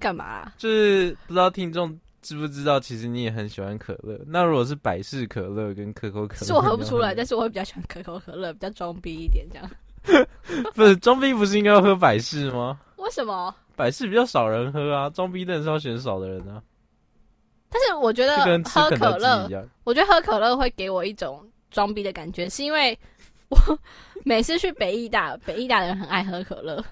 [0.00, 0.52] 干嘛、啊？
[0.58, 4.18] 就是不知道听众知不知道，其实你也很喜欢可乐。
[4.26, 9.70] 那如果是百事可乐跟可口可乐，是我喝不出来，但是我会比较喜欢可口可乐，比较装逼一点这样。
[10.74, 12.80] 不是装逼，不是应该要喝百事吗？
[12.96, 13.54] 为什么？
[13.76, 16.62] 百事比较少人喝啊，装逼的人是要选少的人啊。
[17.70, 19.48] 但是我觉得喝可乐，
[19.84, 22.98] 我觉得喝可乐会给我一种装逼的感觉，是因为
[23.48, 23.56] 我
[24.24, 26.84] 每次去北艺大，北艺大的人很爱喝可乐。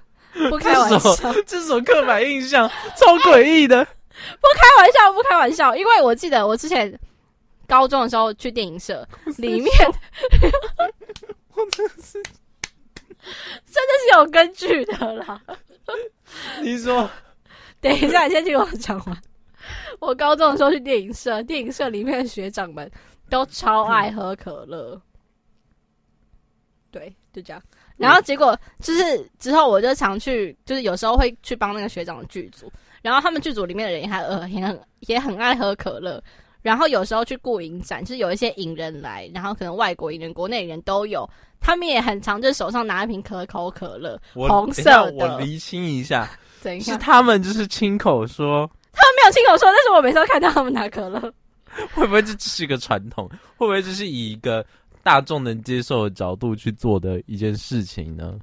[0.51, 3.85] 不开玩笑，这种刻板印象超诡异的。
[4.41, 6.99] 不开玩笑，不开玩笑，因为我记得我之前
[7.67, 9.07] 高中的时候去电影社，
[9.39, 9.71] 里面
[11.55, 15.41] 我真的是真的是有根据的啦。
[16.63, 17.09] 你说，
[17.81, 19.23] 等一下，你先听我讲完。
[20.01, 22.91] 我高中的时候去电影社，电影社里面的学长们
[23.31, 25.01] 都超爱喝可乐。
[26.91, 27.63] 对，就这样。
[27.99, 32.73] 然后结果就是之后我就常去，就是有时候会去帮那个学长的剧组，
[33.03, 36.23] 然后他们剧组里面的人也还呃也很也很爱喝可乐，
[36.63, 41.29] 然后有时候去顾影展，就是有一些影人来，然后可能外国影人、国内人都有，
[41.61, 45.13] 他们也很常就手上拿一瓶可口可乐，红色的。
[45.15, 46.31] 我厘清一下，
[46.63, 51.21] 等一下，是他们就是亲口说，他们没有亲口说，但是我每次都看到他们拿可乐，
[51.95, 53.29] 会不会这只是一个传统？
[53.57, 54.65] 会不会这是以一个？
[55.03, 58.39] 大众能接受的角度去做的一件事情呢？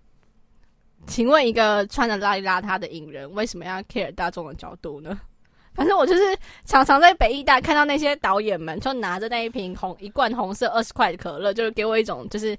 [1.08, 5.20] 请问一个穿着邋里邋遢的影人为什么要 care 大众的角度呢？
[5.76, 6.22] 反正我就是
[6.64, 12.58] 常常在北艺大看到那些导演们，就拿着那一瓶红一罐红色二十块的可乐，就是给我一种就是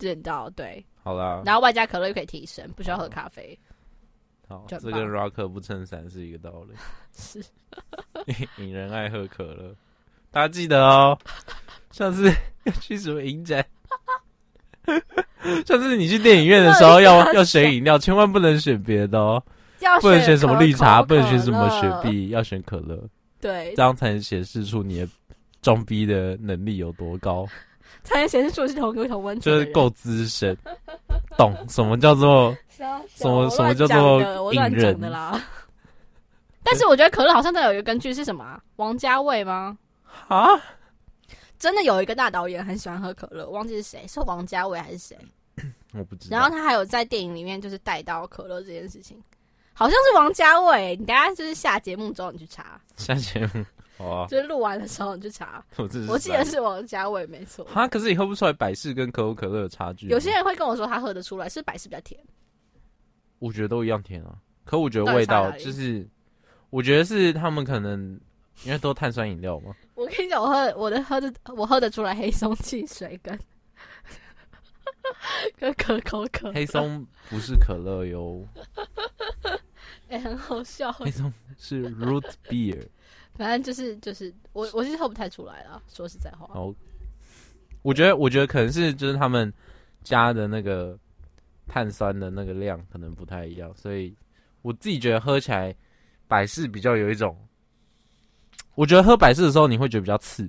[0.00, 3.58] 忍到对，好啦，然后外加可乐又可以提神，不需要喝咖啡。
[4.48, 6.74] 好，这跟 rock 不撑伞是一个道理。
[7.16, 7.42] 是，
[8.58, 9.74] 影人爱喝可乐，
[10.30, 11.18] 大家记得哦。
[11.90, 12.32] 上次
[12.64, 13.64] 要去什么影展？
[15.66, 19.42] 上次你去电影院的时候要 要选饮料，千万不能选别的哦，
[20.00, 22.98] 不能选什么绿茶，不能选什么雪碧，要选可乐。
[23.40, 25.08] 对，这样才能显示出你的
[25.60, 27.46] 装逼的能力有多高，
[28.02, 30.56] 才能显示出是同一头温就是够资深，
[31.36, 32.56] 懂什么叫做
[33.08, 35.40] 什么什么叫做影人的啦。
[36.62, 38.60] 但是我觉得可乐好像都有一个根据是什么啊？
[38.76, 39.76] 王家卫吗？
[40.26, 40.60] 啊？
[41.58, 45.18] 真的有一个大导演很喜欢喝可乐，忘记是谁，是王家卫还是谁？
[45.92, 46.36] 我不知道。
[46.36, 49.20] 然后他还有在电影里面就是带到可乐这件事情，
[49.72, 50.94] 好像是王家卫。
[50.96, 52.80] 你等下就是下节目之后你去查。
[52.96, 53.64] 下节目，
[53.96, 55.64] 哦，就是录完的时候你去查。
[55.76, 57.66] 我，我记得是王家卫，没错。
[57.72, 60.06] 他，可是你喝不出来百事跟可口可乐的差距。
[60.06, 62.20] 有些人会跟我说他喝得出来，是百事比较甜。
[63.40, 66.08] 我觉得都一样甜啊，可我觉得味道就是。
[66.70, 68.20] 我觉得是他们可能
[68.64, 69.74] 因为都碳酸饮料嘛。
[69.94, 73.38] 我跟你讲，我喝我的喝的我喝得出来黑松汽水跟
[75.58, 76.52] 跟可口可。
[76.52, 78.46] 黑松不是可乐哟，
[80.08, 80.92] 哎、欸，很好笑。
[80.92, 82.86] 黑松 是 root beer，
[83.34, 86.46] 反正就是就是我我是喝不太出来了，说实在话。
[86.52, 86.72] 好，
[87.82, 89.52] 我觉得我觉得可能是就是他们
[90.02, 90.98] 加的那个
[91.66, 94.14] 碳酸的那个量可能不太一样，所以
[94.62, 95.74] 我自己觉得喝起来
[96.26, 97.36] 百事比较有一种，
[98.78, 100.48] 我觉得喝百事的时候你会觉得比较刺，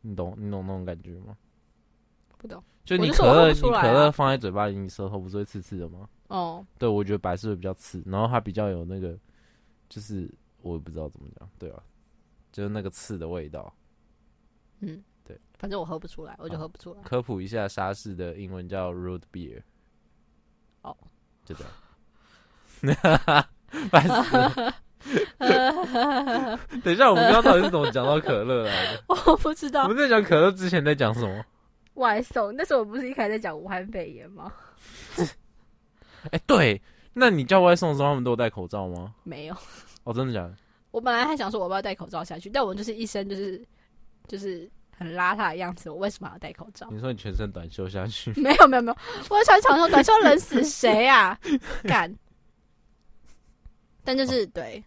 [0.00, 1.36] 你懂你懂那种感觉吗？
[2.38, 6.08] 不懂，就你可乐、啊、你可乐放在嘴巴里，你舌头不是会刺刺的吗？
[6.28, 9.18] 哦，对，我觉得百事会比较刺，然后它比较有那个，
[9.88, 10.32] 就是
[10.62, 11.82] 我也不知道怎么讲，对啊，
[12.52, 13.74] 就是那个刺的味道。
[14.78, 17.02] 嗯，对，反正我喝不出来，我就喝不出来。
[17.02, 19.60] 科普一下，沙士的英文叫 root beer。
[20.82, 20.96] 哦，
[21.44, 21.72] 就这样。
[23.90, 24.74] 烦死！
[26.82, 29.02] 等一下，我们刚刚到底是怎么讲到可乐来的？
[29.26, 29.84] 我不知道。
[29.84, 31.44] 我们在讲可乐之前在讲什么？
[31.94, 32.54] 外送。
[32.54, 34.52] 那时候我不是一开始在讲武汉肺炎吗？
[35.16, 36.80] 哎、欸，对，
[37.14, 39.14] 那你叫外送的时候，他们都有戴口罩吗？
[39.24, 39.56] 没有。
[40.04, 40.54] 哦，真的假的？
[40.90, 43.64] 我本来还想说我不要戴口罩下去，但我就是一身就是
[44.28, 46.88] 就是很邋遢的样子，我为什么要戴口罩？
[46.90, 48.32] 你说你全身短袖下去？
[48.40, 48.96] 没有没有没有，
[49.30, 51.38] 我穿长袖短袖，冷死谁啊？
[51.84, 52.14] 干！
[54.02, 54.82] 但就是对，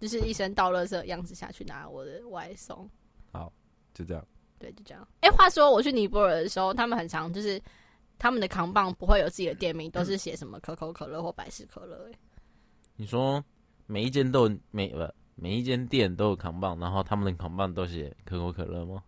[0.00, 2.88] 就是一身倒垃圾的样子下去拿我的外送。
[3.32, 3.52] 好，
[3.94, 4.26] 就这样。
[4.58, 5.06] 对，就这样。
[5.20, 7.60] 哎、欸，话说我去尼泊尔的时候，他们很常就是。
[8.18, 12.08] 他们的扛棒不会有自己的店名，都是写什么可口可乐或百事可乐。
[12.10, 12.18] 哎，
[12.96, 13.44] 你说
[13.84, 19.02] 每一间都有每不每一间店都有扛棒，然后他们的扛棒都写可口可乐吗？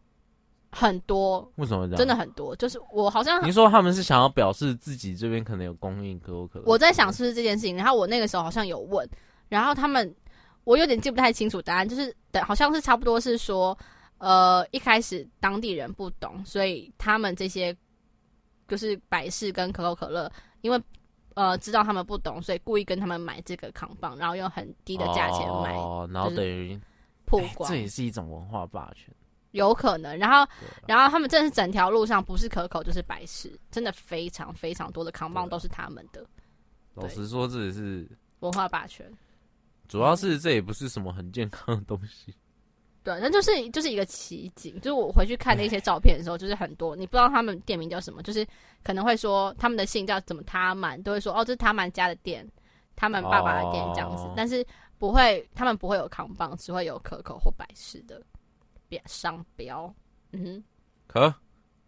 [0.73, 1.51] 很多。
[1.57, 1.97] 为什么这样？
[1.97, 6.67] 真的很多，就是我好像你说他们是想要表示自己这边可能有供应可口可乐。
[6.67, 9.09] 我在想是不是这件事情，然后我那个时候好像有问，
[9.49, 10.15] 然后他们
[10.69, 13.77] 我有点记不太清楚答案，就是等，好像是差不多是说，
[14.19, 17.75] 呃，一开始当地人不懂，所以他们这些。
[18.71, 20.79] 就是百事跟可口可乐，因为
[21.33, 26.79] 呃知道他们不懂，所以故意跟他们买这个扛棒，然后用很低的价钱买，哦，然后等于
[27.25, 29.11] 曝光，这也是一种文化霸权，
[29.53, 30.19] 有可能。
[30.19, 30.47] 然后
[30.87, 36.23] 然后他们真的是整条路上不是可口就是百事，真的非常非常多的扛棒都是他们的。
[36.93, 38.07] 老实说，这也是
[38.41, 39.11] 文化霸权，
[39.89, 42.35] 主要是这也不是什么很健康的东西。
[43.03, 44.75] 对，那就是就是一个奇景。
[44.81, 48.47] 就是我回去看那些照片的时候，就是很多你不知道他们店名叫什么，就是
[48.85, 52.47] 可能会说他们的姓叫怎么他们，都会说哦，这是他们家的店，
[52.97, 54.25] 他们爸爸的店这样子。
[54.25, 54.63] 哦、但是
[54.99, 58.21] 不会，他们不会有扛棒，只会有可口或百事的
[58.89, 59.91] 标商标。
[60.33, 60.65] 嗯哼，
[61.07, 61.35] 可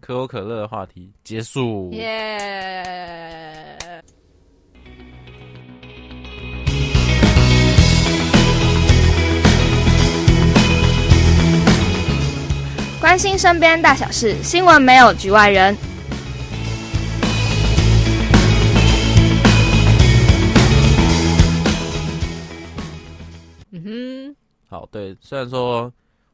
[0.01, 1.91] 可口可乐的话题结束。
[1.93, 4.03] 耶、yeah。
[13.01, 15.75] 关心身边大小事，新闻没有局外人。
[23.71, 24.37] 嗯哼，
[24.69, 25.91] 好，对，虽然说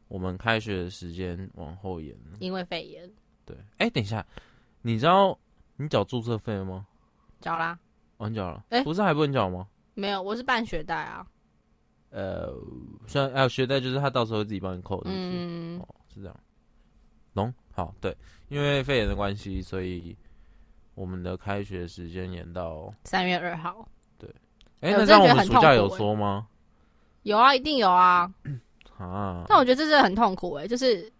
[0.08, 3.08] 我们开学的时间往后延了，因为肺炎。
[3.44, 4.26] 对，哎，等一下，
[4.82, 5.38] 你知道
[5.76, 6.84] 你缴注册费了吗？
[7.40, 7.78] 缴啦，
[8.16, 8.64] 完缴了。
[8.70, 9.68] 哎，不是还不能缴吗？
[9.94, 11.24] 没有，我是办学贷啊。
[12.10, 12.52] 呃，
[13.06, 16.36] 虽然还有，学贷就是他到时候会自己帮你扣的，嗯，哦，是这样。
[17.36, 18.16] 懂好，对，
[18.48, 20.16] 因为肺炎的关系，所以
[20.94, 23.86] 我们的开学时间延到三月二号。
[24.18, 24.28] 对，
[24.80, 26.48] 哎、欸，那这样我们暑假有说吗？
[27.22, 28.28] 有啊，一定有啊。
[28.98, 29.44] 啊！
[29.46, 31.12] 但我觉得这是很痛苦哎、欸，就是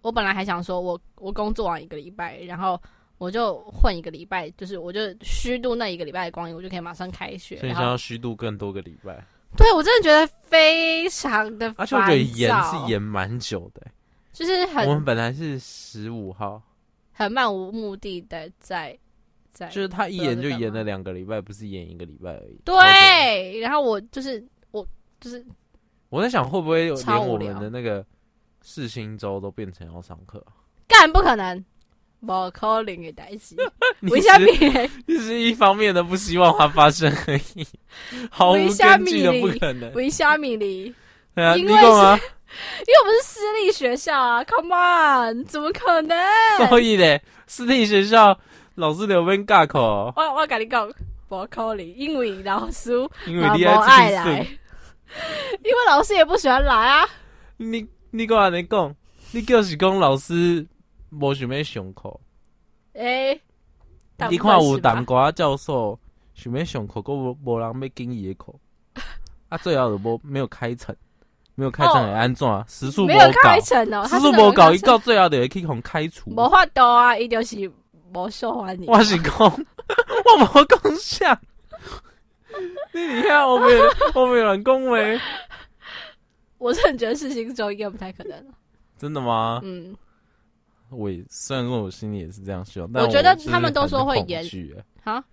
[0.00, 2.80] 我本来还想说我，我我工作完一个礼拜，然后
[3.18, 7.58] 我就混一个礼拜，就是我就虚度那一个礼拜的光阴，我就可以马上开学。
[7.58, 9.22] 所以想要虚度更多个礼拜？
[9.58, 13.92] 对，我真的觉得非常的，而且我觉得延是延蛮久的、欸。
[14.38, 16.62] 就是很，我们本来是十五号，
[17.10, 18.96] 很漫无目的的在
[19.52, 22.60] 在，就是他一演就演了两个礼拜，不是演一个礼拜而已。
[22.64, 24.86] 对，然后我就是我
[25.20, 25.44] 就是
[26.08, 28.06] 我在想会不会有连我们的那个
[28.62, 30.40] 四星周都变成要上课？
[30.86, 31.64] 干不可能，
[32.20, 33.56] 不可能的代志。
[34.02, 34.46] 为虾米？
[35.08, 37.66] 就是一方面的不希望它发生而已，
[38.30, 39.92] 毫无根据的不可能。
[39.94, 40.94] 为什么哩？
[41.34, 42.18] 对啊，你懂吗？
[42.80, 46.16] 因为我们是私立学校啊，Come on，怎么可能？
[46.68, 48.38] 所以咧，私立学校
[48.76, 50.12] 老师留边尬口。
[50.16, 50.90] 我我跟你讲，
[51.28, 52.92] 不可能，因为老师
[53.26, 54.46] 因为你不爱来，
[55.62, 57.06] 因为老师也不喜欢来啊。
[57.58, 58.94] 你你跟我你讲，
[59.32, 60.66] 你就是讲老师
[61.10, 62.20] 无想要上课。
[62.94, 63.32] 诶、
[64.18, 65.98] 欸，你看有淡薄教授
[66.34, 68.54] 想要上课，佫无无人要经伊的课。
[69.50, 70.94] 啊，最后的不没有开成，
[71.58, 72.46] 没有开成会安怎？
[72.68, 76.30] 时速没有开成哦，时速无搞，一到最后就会去互开除。
[76.30, 77.68] 无法度啊，伊就是
[78.14, 78.86] 无受欢迎。
[78.86, 81.40] 我是讲，我无讲啥。
[82.94, 83.82] 你你看，我没有，
[84.14, 85.20] 我没有人恭维。
[86.58, 88.46] 我真的觉得事情中应该不太可能。
[88.96, 89.60] 真的吗？
[89.64, 89.96] 嗯。
[90.90, 94.44] 我也虽然说我心里也是这样想，但我觉得他们都说会延
[95.02, 95.24] 啊，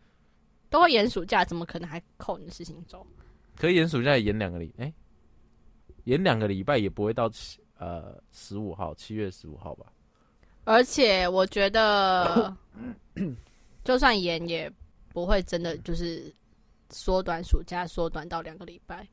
[0.71, 3.05] 都会延暑假，怎么可能还扣你的事情周？
[3.55, 4.93] 可以延暑假也延两个礼，哎、欸，
[6.05, 9.85] 延两个礼拜也不会到七呃十五号，七月十五号吧？
[10.63, 12.55] 而且我觉得，
[13.83, 14.71] 就算延也
[15.09, 16.33] 不会真的就是
[16.89, 19.07] 缩短暑假，缩短到两个礼拜。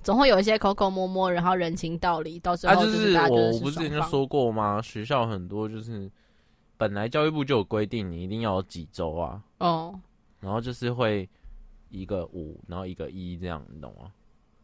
[0.00, 4.80] 总会有一些口口摸摸，然后人情道理，到时候就是我不是之前就说过吗？
[4.80, 6.10] 学校很多就是
[6.76, 9.98] 本来教育部就有规定，你一定要有几周啊，哦，
[10.40, 11.28] 然后就是会
[11.90, 14.12] 一个五，然后一个一这样，你懂吗？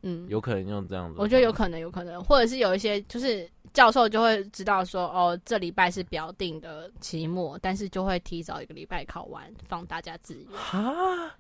[0.05, 1.17] 嗯，有可能用这样子。
[1.19, 10.57] 我觉得有可能，有可能，或者是有一些就是教授就会知道说，哦，这礼拜是表定的期末，但是就会提早一个礼拜考完，放大家自由。
[10.57, 11.35] 啊，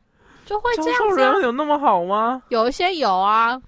[0.46, 2.42] 就会这样人有那么好吗？
[2.48, 3.60] 有一些有啊。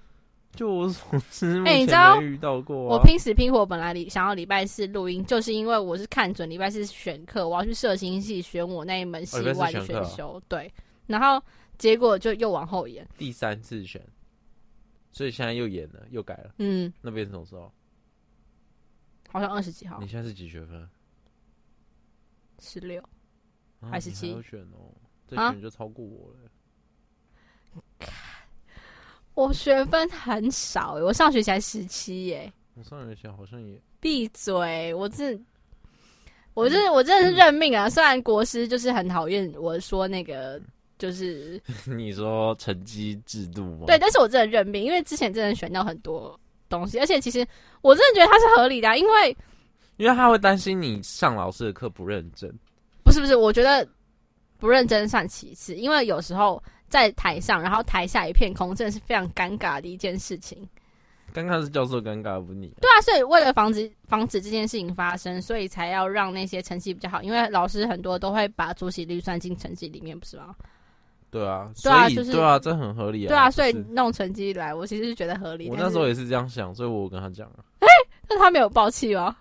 [0.55, 10.73] 就我所知，哎、欸，你知道遇到过、啊、我拼死拼活本来礼想要礼拜四录音，就是因为我是看准礼拜四选课，我要去社新系选我那一门系外的选修，对，
[11.05, 11.39] 然后
[11.77, 14.01] 结果就又往后延，第三次选，
[15.17, 17.73] 所以现在又演了，又改了，嗯，那边什么时候？
[19.29, 19.99] 好像二十几号。
[19.99, 20.87] 你现在是几学分？
[22.59, 23.01] 十六、
[23.79, 24.31] 啊、还是七？
[24.31, 24.93] 要选哦，
[25.27, 26.37] 这选就超过我了。
[27.99, 28.13] 啊
[29.33, 32.53] 我学分很少，我上学期才十七耶。
[32.75, 33.81] 我上学期好像也。
[33.99, 34.93] 闭嘴！
[34.93, 35.43] 我真，
[36.53, 37.87] 我真，我真的是认命啊！
[37.87, 40.61] 嗯、虽然国师就是很讨厌我说那个，
[40.97, 43.85] 就是 你说成绩制度吗？
[43.87, 46.39] 对，但是我真的认命，因为之前真的选到很多
[46.69, 47.45] 东西，而且其实
[47.81, 49.37] 我真的觉得它是合理的、啊，因为
[49.97, 52.53] 因为他会担心你上老师的课不认真。
[53.03, 53.87] 不是不是，我觉得
[54.57, 56.61] 不认真算其次，因为有时候。
[56.89, 60.57] 在台上，然后台下一片空，真的是非常尴尬的一件事情。
[61.33, 62.73] 尴尬是教授尴尬，不是你。
[62.79, 70.55] 对啊，所以为了防止防止这件事情发生，所以才要让那些成绩比较好，因为老师很多都会把出席率算进成绩里面，不是吗？
[71.29, 73.29] 对啊，对啊，就是对啊，这很合理啊。
[73.29, 75.69] 对啊，所以弄成绩来，我其实是觉得合理。
[75.69, 77.59] 我那时候也是这样想，所以我跟他讲啊。
[77.79, 77.87] 哎，
[78.29, 79.35] 那他没有抱气吗？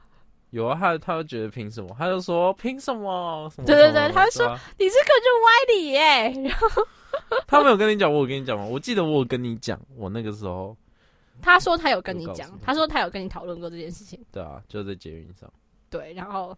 [0.50, 1.94] 有啊，他他就觉得凭什么？
[1.98, 3.50] 他就说凭什么？
[3.54, 3.66] 什么？
[3.66, 4.46] 对对对，他就说
[4.78, 6.82] 你这个就歪理耶，然后。
[7.46, 8.64] 他没有跟你讲，我有跟你讲吗？
[8.64, 10.76] 我记得我有跟你讲，我那个时候，
[11.40, 14.22] 他说他有跟你讲，他说他有跟你讨论过这件事情。
[14.30, 15.50] 对啊，就在捷运上。
[15.88, 16.56] 对，然后，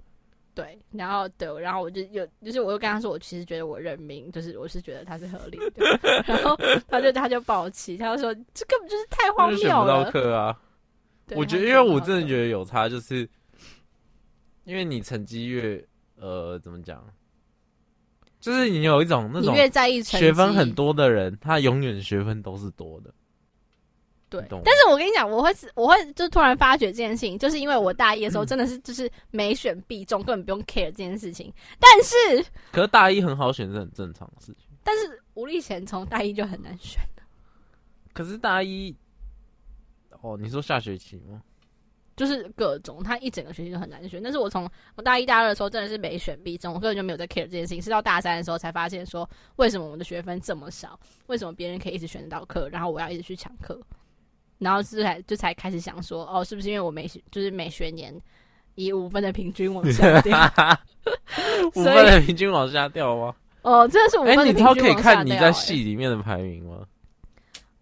[0.58, 6.00] 对，然后，对，然后我就有，就是我又跟他说，我其实觉得我认命，就是我是觉得他是合理的。
[6.26, 9.60] 然后他就他就抱气，他就说这根本就是太荒谬了。
[9.60, 10.60] 选不到课啊！
[11.36, 13.18] 我觉得，因为我真的觉得有差，就是
[14.64, 15.80] 因为你成绩越
[16.16, 17.06] 呃，怎么讲？
[18.40, 23.14] 就是你有一种那种越在意学分很多的人，他永远学分都是多的。
[24.30, 31.52] 对，但是我跟你讲，我会我会就突然发觉这件事情，就是因为我大一的时候真的是就是没选必中，根本不用 care 这件事情。
[31.78, 34.68] 但是，可是大一很好选是很正常的事情。
[34.82, 37.00] 但是吴立前从大一就很难选。
[38.12, 38.94] 可是大一，
[40.20, 41.42] 哦，你说下学期吗？
[42.16, 44.20] 就是各种，他一整个学期都很难选。
[44.20, 47.80] 但是我从我大一、大二的时候真的是没选必中，我根本就没有在 care 这件事情。
[47.80, 50.98] 是到大三的时候才发现说，为什么我们的学分这么少？
[51.28, 53.80] 为什么别人可以一直选得到课，然后我要一直去抢课？
[54.58, 58.14] 然后是才就才开始想说，哦，是不是因为我每就是每学年
[58.74, 60.36] 以五分的平均往下掉？
[61.74, 63.34] 五分的平均往下掉吗？
[63.62, 64.84] 哦，真的是五分的平均往下掉。
[64.84, 66.86] 哎，你超可以看你在系里面的排名吗？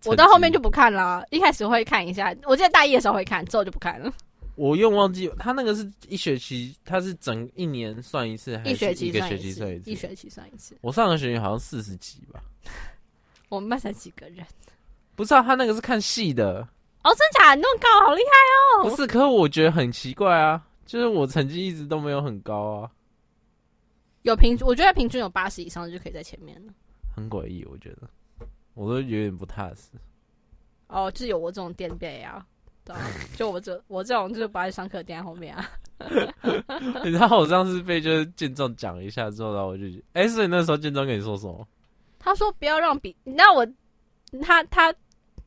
[0.04, 2.32] 我到后面就不看了，一开始会看一下。
[2.44, 4.12] 我记得大一的时候会看，之后就不看了。
[4.54, 9.90] 我又忘记他那个是一学期，他是整一年算一次，还是一个学期算一次？
[9.90, 10.76] 一学期算一次。
[10.80, 12.40] 我上个学期好像四十几吧。
[13.48, 14.46] 我们班才几个人？
[15.16, 16.60] 不知道他那个是看戏的
[17.02, 18.90] 哦，真假那么高，好厉害哦！
[18.90, 22.90] 不是，可是我觉得很奇怪啊，就是我成绩一直都没有很高啊。
[24.22, 26.72] 有平均，我觉得平均有八十以上就可以在前面了。
[27.14, 29.90] 很诡异，我觉得，我都有点不踏实。
[30.88, 32.44] 哦，就是有我这种垫背啊。
[33.34, 35.68] 就我这我这种就是不爱上课，垫在后面啊。
[37.04, 41.66] 你知道我上次被就是建中讲一下之后，然后我就哎、欸，所以那时候建中跟你说什么？
[42.18, 43.66] 他说不要让比，那我
[44.40, 44.94] 他他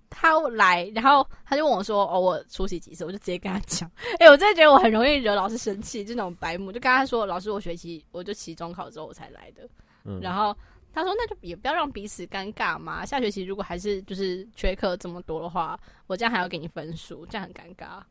[0.10, 3.89] 他来，然后他就问我说：“哦，我出席几次？”我就直接跟他讲
[4.20, 9.68] ：“哎、欸，我真的觉得我很容易惹老师生气，就那种白目。”就跟他说：“老师，我学期我就期中考之后我才来的。”
[10.05, 10.55] 嗯，然后
[10.93, 13.05] 他说那就也不要让彼此尴尬嘛。
[13.05, 18.01] 下学期如果还是就是缺课这么多的话，我这样还要给你分数，这样很尴尬。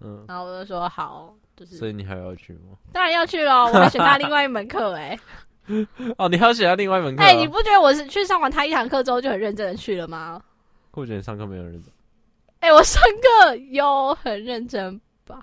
[0.00, 1.76] 嗯，然后我就说好，就是。
[1.76, 2.76] 所以你还要去吗？
[2.92, 5.10] 当然要去喽，我还选他另外一门课哎、
[5.66, 5.86] 欸。
[6.18, 7.22] 哦，你还要选他另外一门课？
[7.22, 10.42] 哎、欸，你不觉得我是去上完他一堂课之后就很认真的去了吗？
[11.00, 11.92] 我觉得上课没有认真。
[12.60, 15.42] 哎、欸，我上课有很认真吧？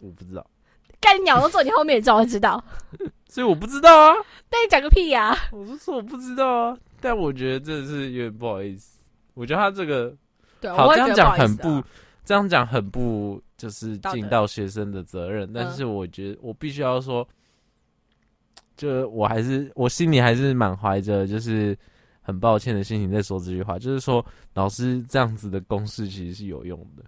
[0.00, 0.46] 我不知道。
[1.00, 2.62] 干你鸟都坐你后面，你怎么会知道？
[3.28, 4.14] 所以我不知道啊。
[4.50, 5.38] 那你讲个屁呀、啊！
[5.52, 8.98] 我是说我不知道啊，但我觉得真的是有点不好意思。
[9.34, 10.14] 我觉得他这个，
[10.60, 11.82] 对，好，我这样讲很不，
[12.24, 15.50] 这样讲很不，就是尽到学生的责任。
[15.52, 17.26] 但是我觉得我必须要说，
[18.76, 21.74] 就我还是我心里还是满怀着就是
[22.30, 23.78] 很抱歉的心情在说这句话。
[23.78, 24.24] 就是说，
[24.54, 27.04] 老师这样子的公式其实是有用的。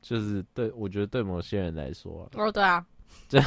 [0.00, 2.84] 就是对，我觉得对某些人来说、啊，哦，对啊，
[3.28, 3.40] 这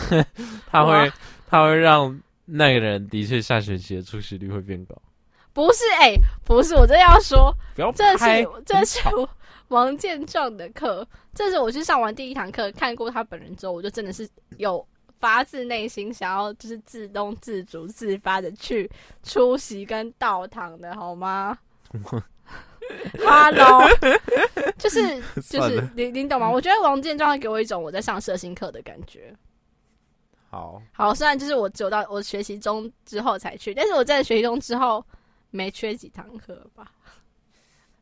[0.67, 1.11] 他会
[1.47, 4.93] 他会让那个人的确下学期的出席率会变高。
[5.53, 8.25] 不是，哎、欸，不是，我真的要说，不要这是
[8.65, 8.99] 这是
[9.69, 14.85] 王建壮的课，这是我去上完第一堂课，看过他本人之后，我就真的是有
[15.20, 18.89] 发自内心想要，就是自动自主自发的去
[19.24, 21.57] 出席跟到堂的，好吗？
[23.20, 23.84] Hello，
[24.78, 26.49] 就是 就是你你懂吗？
[26.49, 29.36] 我觉得王建壮会给我一种我在上社心课的感觉。
[30.49, 35.05] 好，好，虽然就是我走到我学习中之后才去，但是我在学习中之后
[35.51, 36.91] 没缺几堂课吧。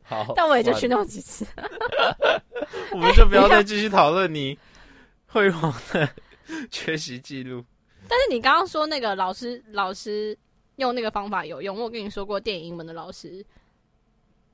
[0.04, 1.46] 好，但我也就去那么几次。
[2.94, 4.58] 我们就不要再继续讨论你
[5.26, 6.08] 辉煌的
[6.72, 7.64] 缺席记录。
[8.08, 10.38] 但是你刚刚说那个老师老师
[10.78, 13.46] 用那个方法有用，我跟你说过电影英文的老师。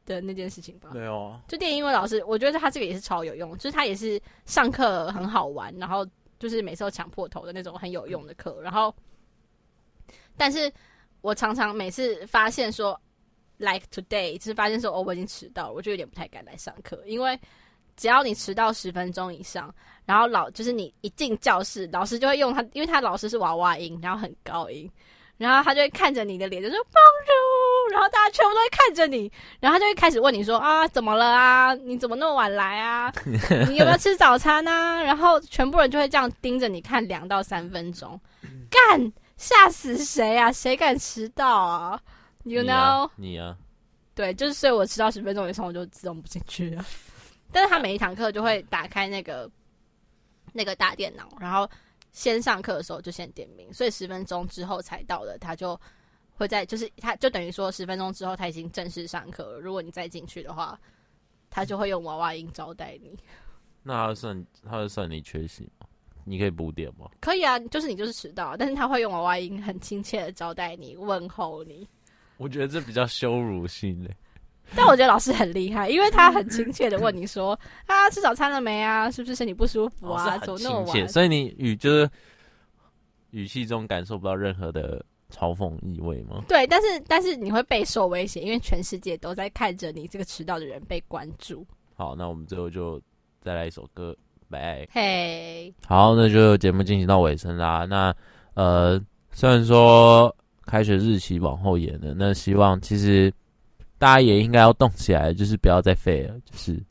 [0.06, 1.42] 的那件事情吧，没有啊。
[1.48, 6.06] 就电影英文老师，我觉得他这个也是超有用，就是他也是上课很好玩，然后
[6.38, 8.60] 就是每次都抢破头的那种很有用的课。
[8.62, 8.94] 然后，
[10.36, 10.70] 但是
[11.22, 13.00] 我常常每次发现说
[13.60, 17.40] ，like today，就是发现说，哦，我已经迟到了，我就有点不太敢来上课，因为
[17.96, 19.74] 只要你迟到十分钟以上，
[20.06, 24.90] 然后老就是你一进教室，老师就会用他，因为他老师是娃娃音，然后很高音。
[25.36, 29.30] 然后他就会看着你的脸，就说 Bonjour，然后大家全部都会看着你，
[29.60, 31.74] 然后他就会开始问你说啊，怎么了啊？
[31.74, 33.12] 你怎么那么晚来啊？
[33.68, 35.02] 你有没有吃早餐啊？
[35.02, 38.18] 然后全部人就会这样盯着你看两到三分钟，
[38.70, 40.52] 干，吓死谁啊？
[40.52, 42.00] 谁敢迟到啊
[42.44, 43.10] ？You know？
[43.16, 43.58] 你啊，你啊
[44.14, 46.86] 对，就是所以我迟到十分钟以上我就自动不进去了。
[47.54, 49.50] 但是他每一堂课就会打开那个
[50.52, 51.70] 那个大电脑，然后。
[52.16, 55.76] 先上课的时候就先点名，所以十分钟之后才到的，他就
[56.36, 59.60] 会在，就是他就等于说十分钟之后他已经正式上课了。
[59.60, 60.80] 如果你再进去的话，
[61.50, 63.18] 他就会用娃娃音招待你。
[63.82, 65.88] 那他算他会算你缺席吗？
[66.24, 67.10] 你可以补点吗？
[67.20, 71.90] 可以啊，就是你就是迟到，但是他会用娃娃音很亲切的招待你，问候你。
[72.38, 74.16] 我觉得这比较羞辱性嘞。
[74.76, 79.12] 但我觉得老师很厉害，因为他很亲切的问你说： “啊，吃早餐了没啊？
[79.12, 80.38] 是不是身体不舒服啊？
[80.40, 82.10] 怎么那么晚？”所以你语就是
[83.32, 86.44] 语气中感受不到任何的嘲讽意味吗？
[86.48, 91.66] 对，但是但是你会备受威胁，因为全世界都在看着你这个迟到的人被关注。
[91.94, 93.00] 好，那我们最后就
[93.42, 94.16] 再来一首歌，
[94.50, 94.88] 拜。
[94.92, 97.86] 嘿，好，那就节目进行到尾声啦。
[97.86, 98.16] 那
[98.56, 99.00] 呃，
[99.32, 100.36] 虽然说
[100.66, 103.32] 开学日期往后延了，那希望其实。
[103.98, 106.82] 大家也应该要动起来，就是不要再废了，就是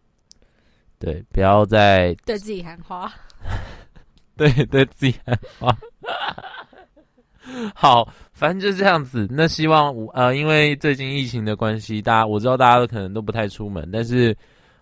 [0.99, 3.13] 对，不要再对自己喊话，
[4.37, 5.77] 对对自己喊话。
[7.75, 9.27] 好，反正就这样子。
[9.29, 14.35] 那希望呃，因为最近疫情的关系，大家我知道大家都可能都不太出门，但是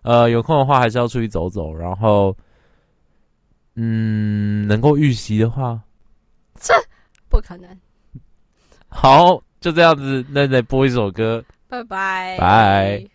[0.02, 1.74] 呃，有空的话还是要出去走走。
[1.74, 2.36] 然后，
[3.76, 5.80] 嗯，能够预习的话，
[6.60, 6.74] 这
[7.30, 7.68] 不可能。
[8.88, 11.42] 好，就这样子，那再播一首歌。
[11.70, 12.36] 拜拜。
[12.38, 13.06] 拜。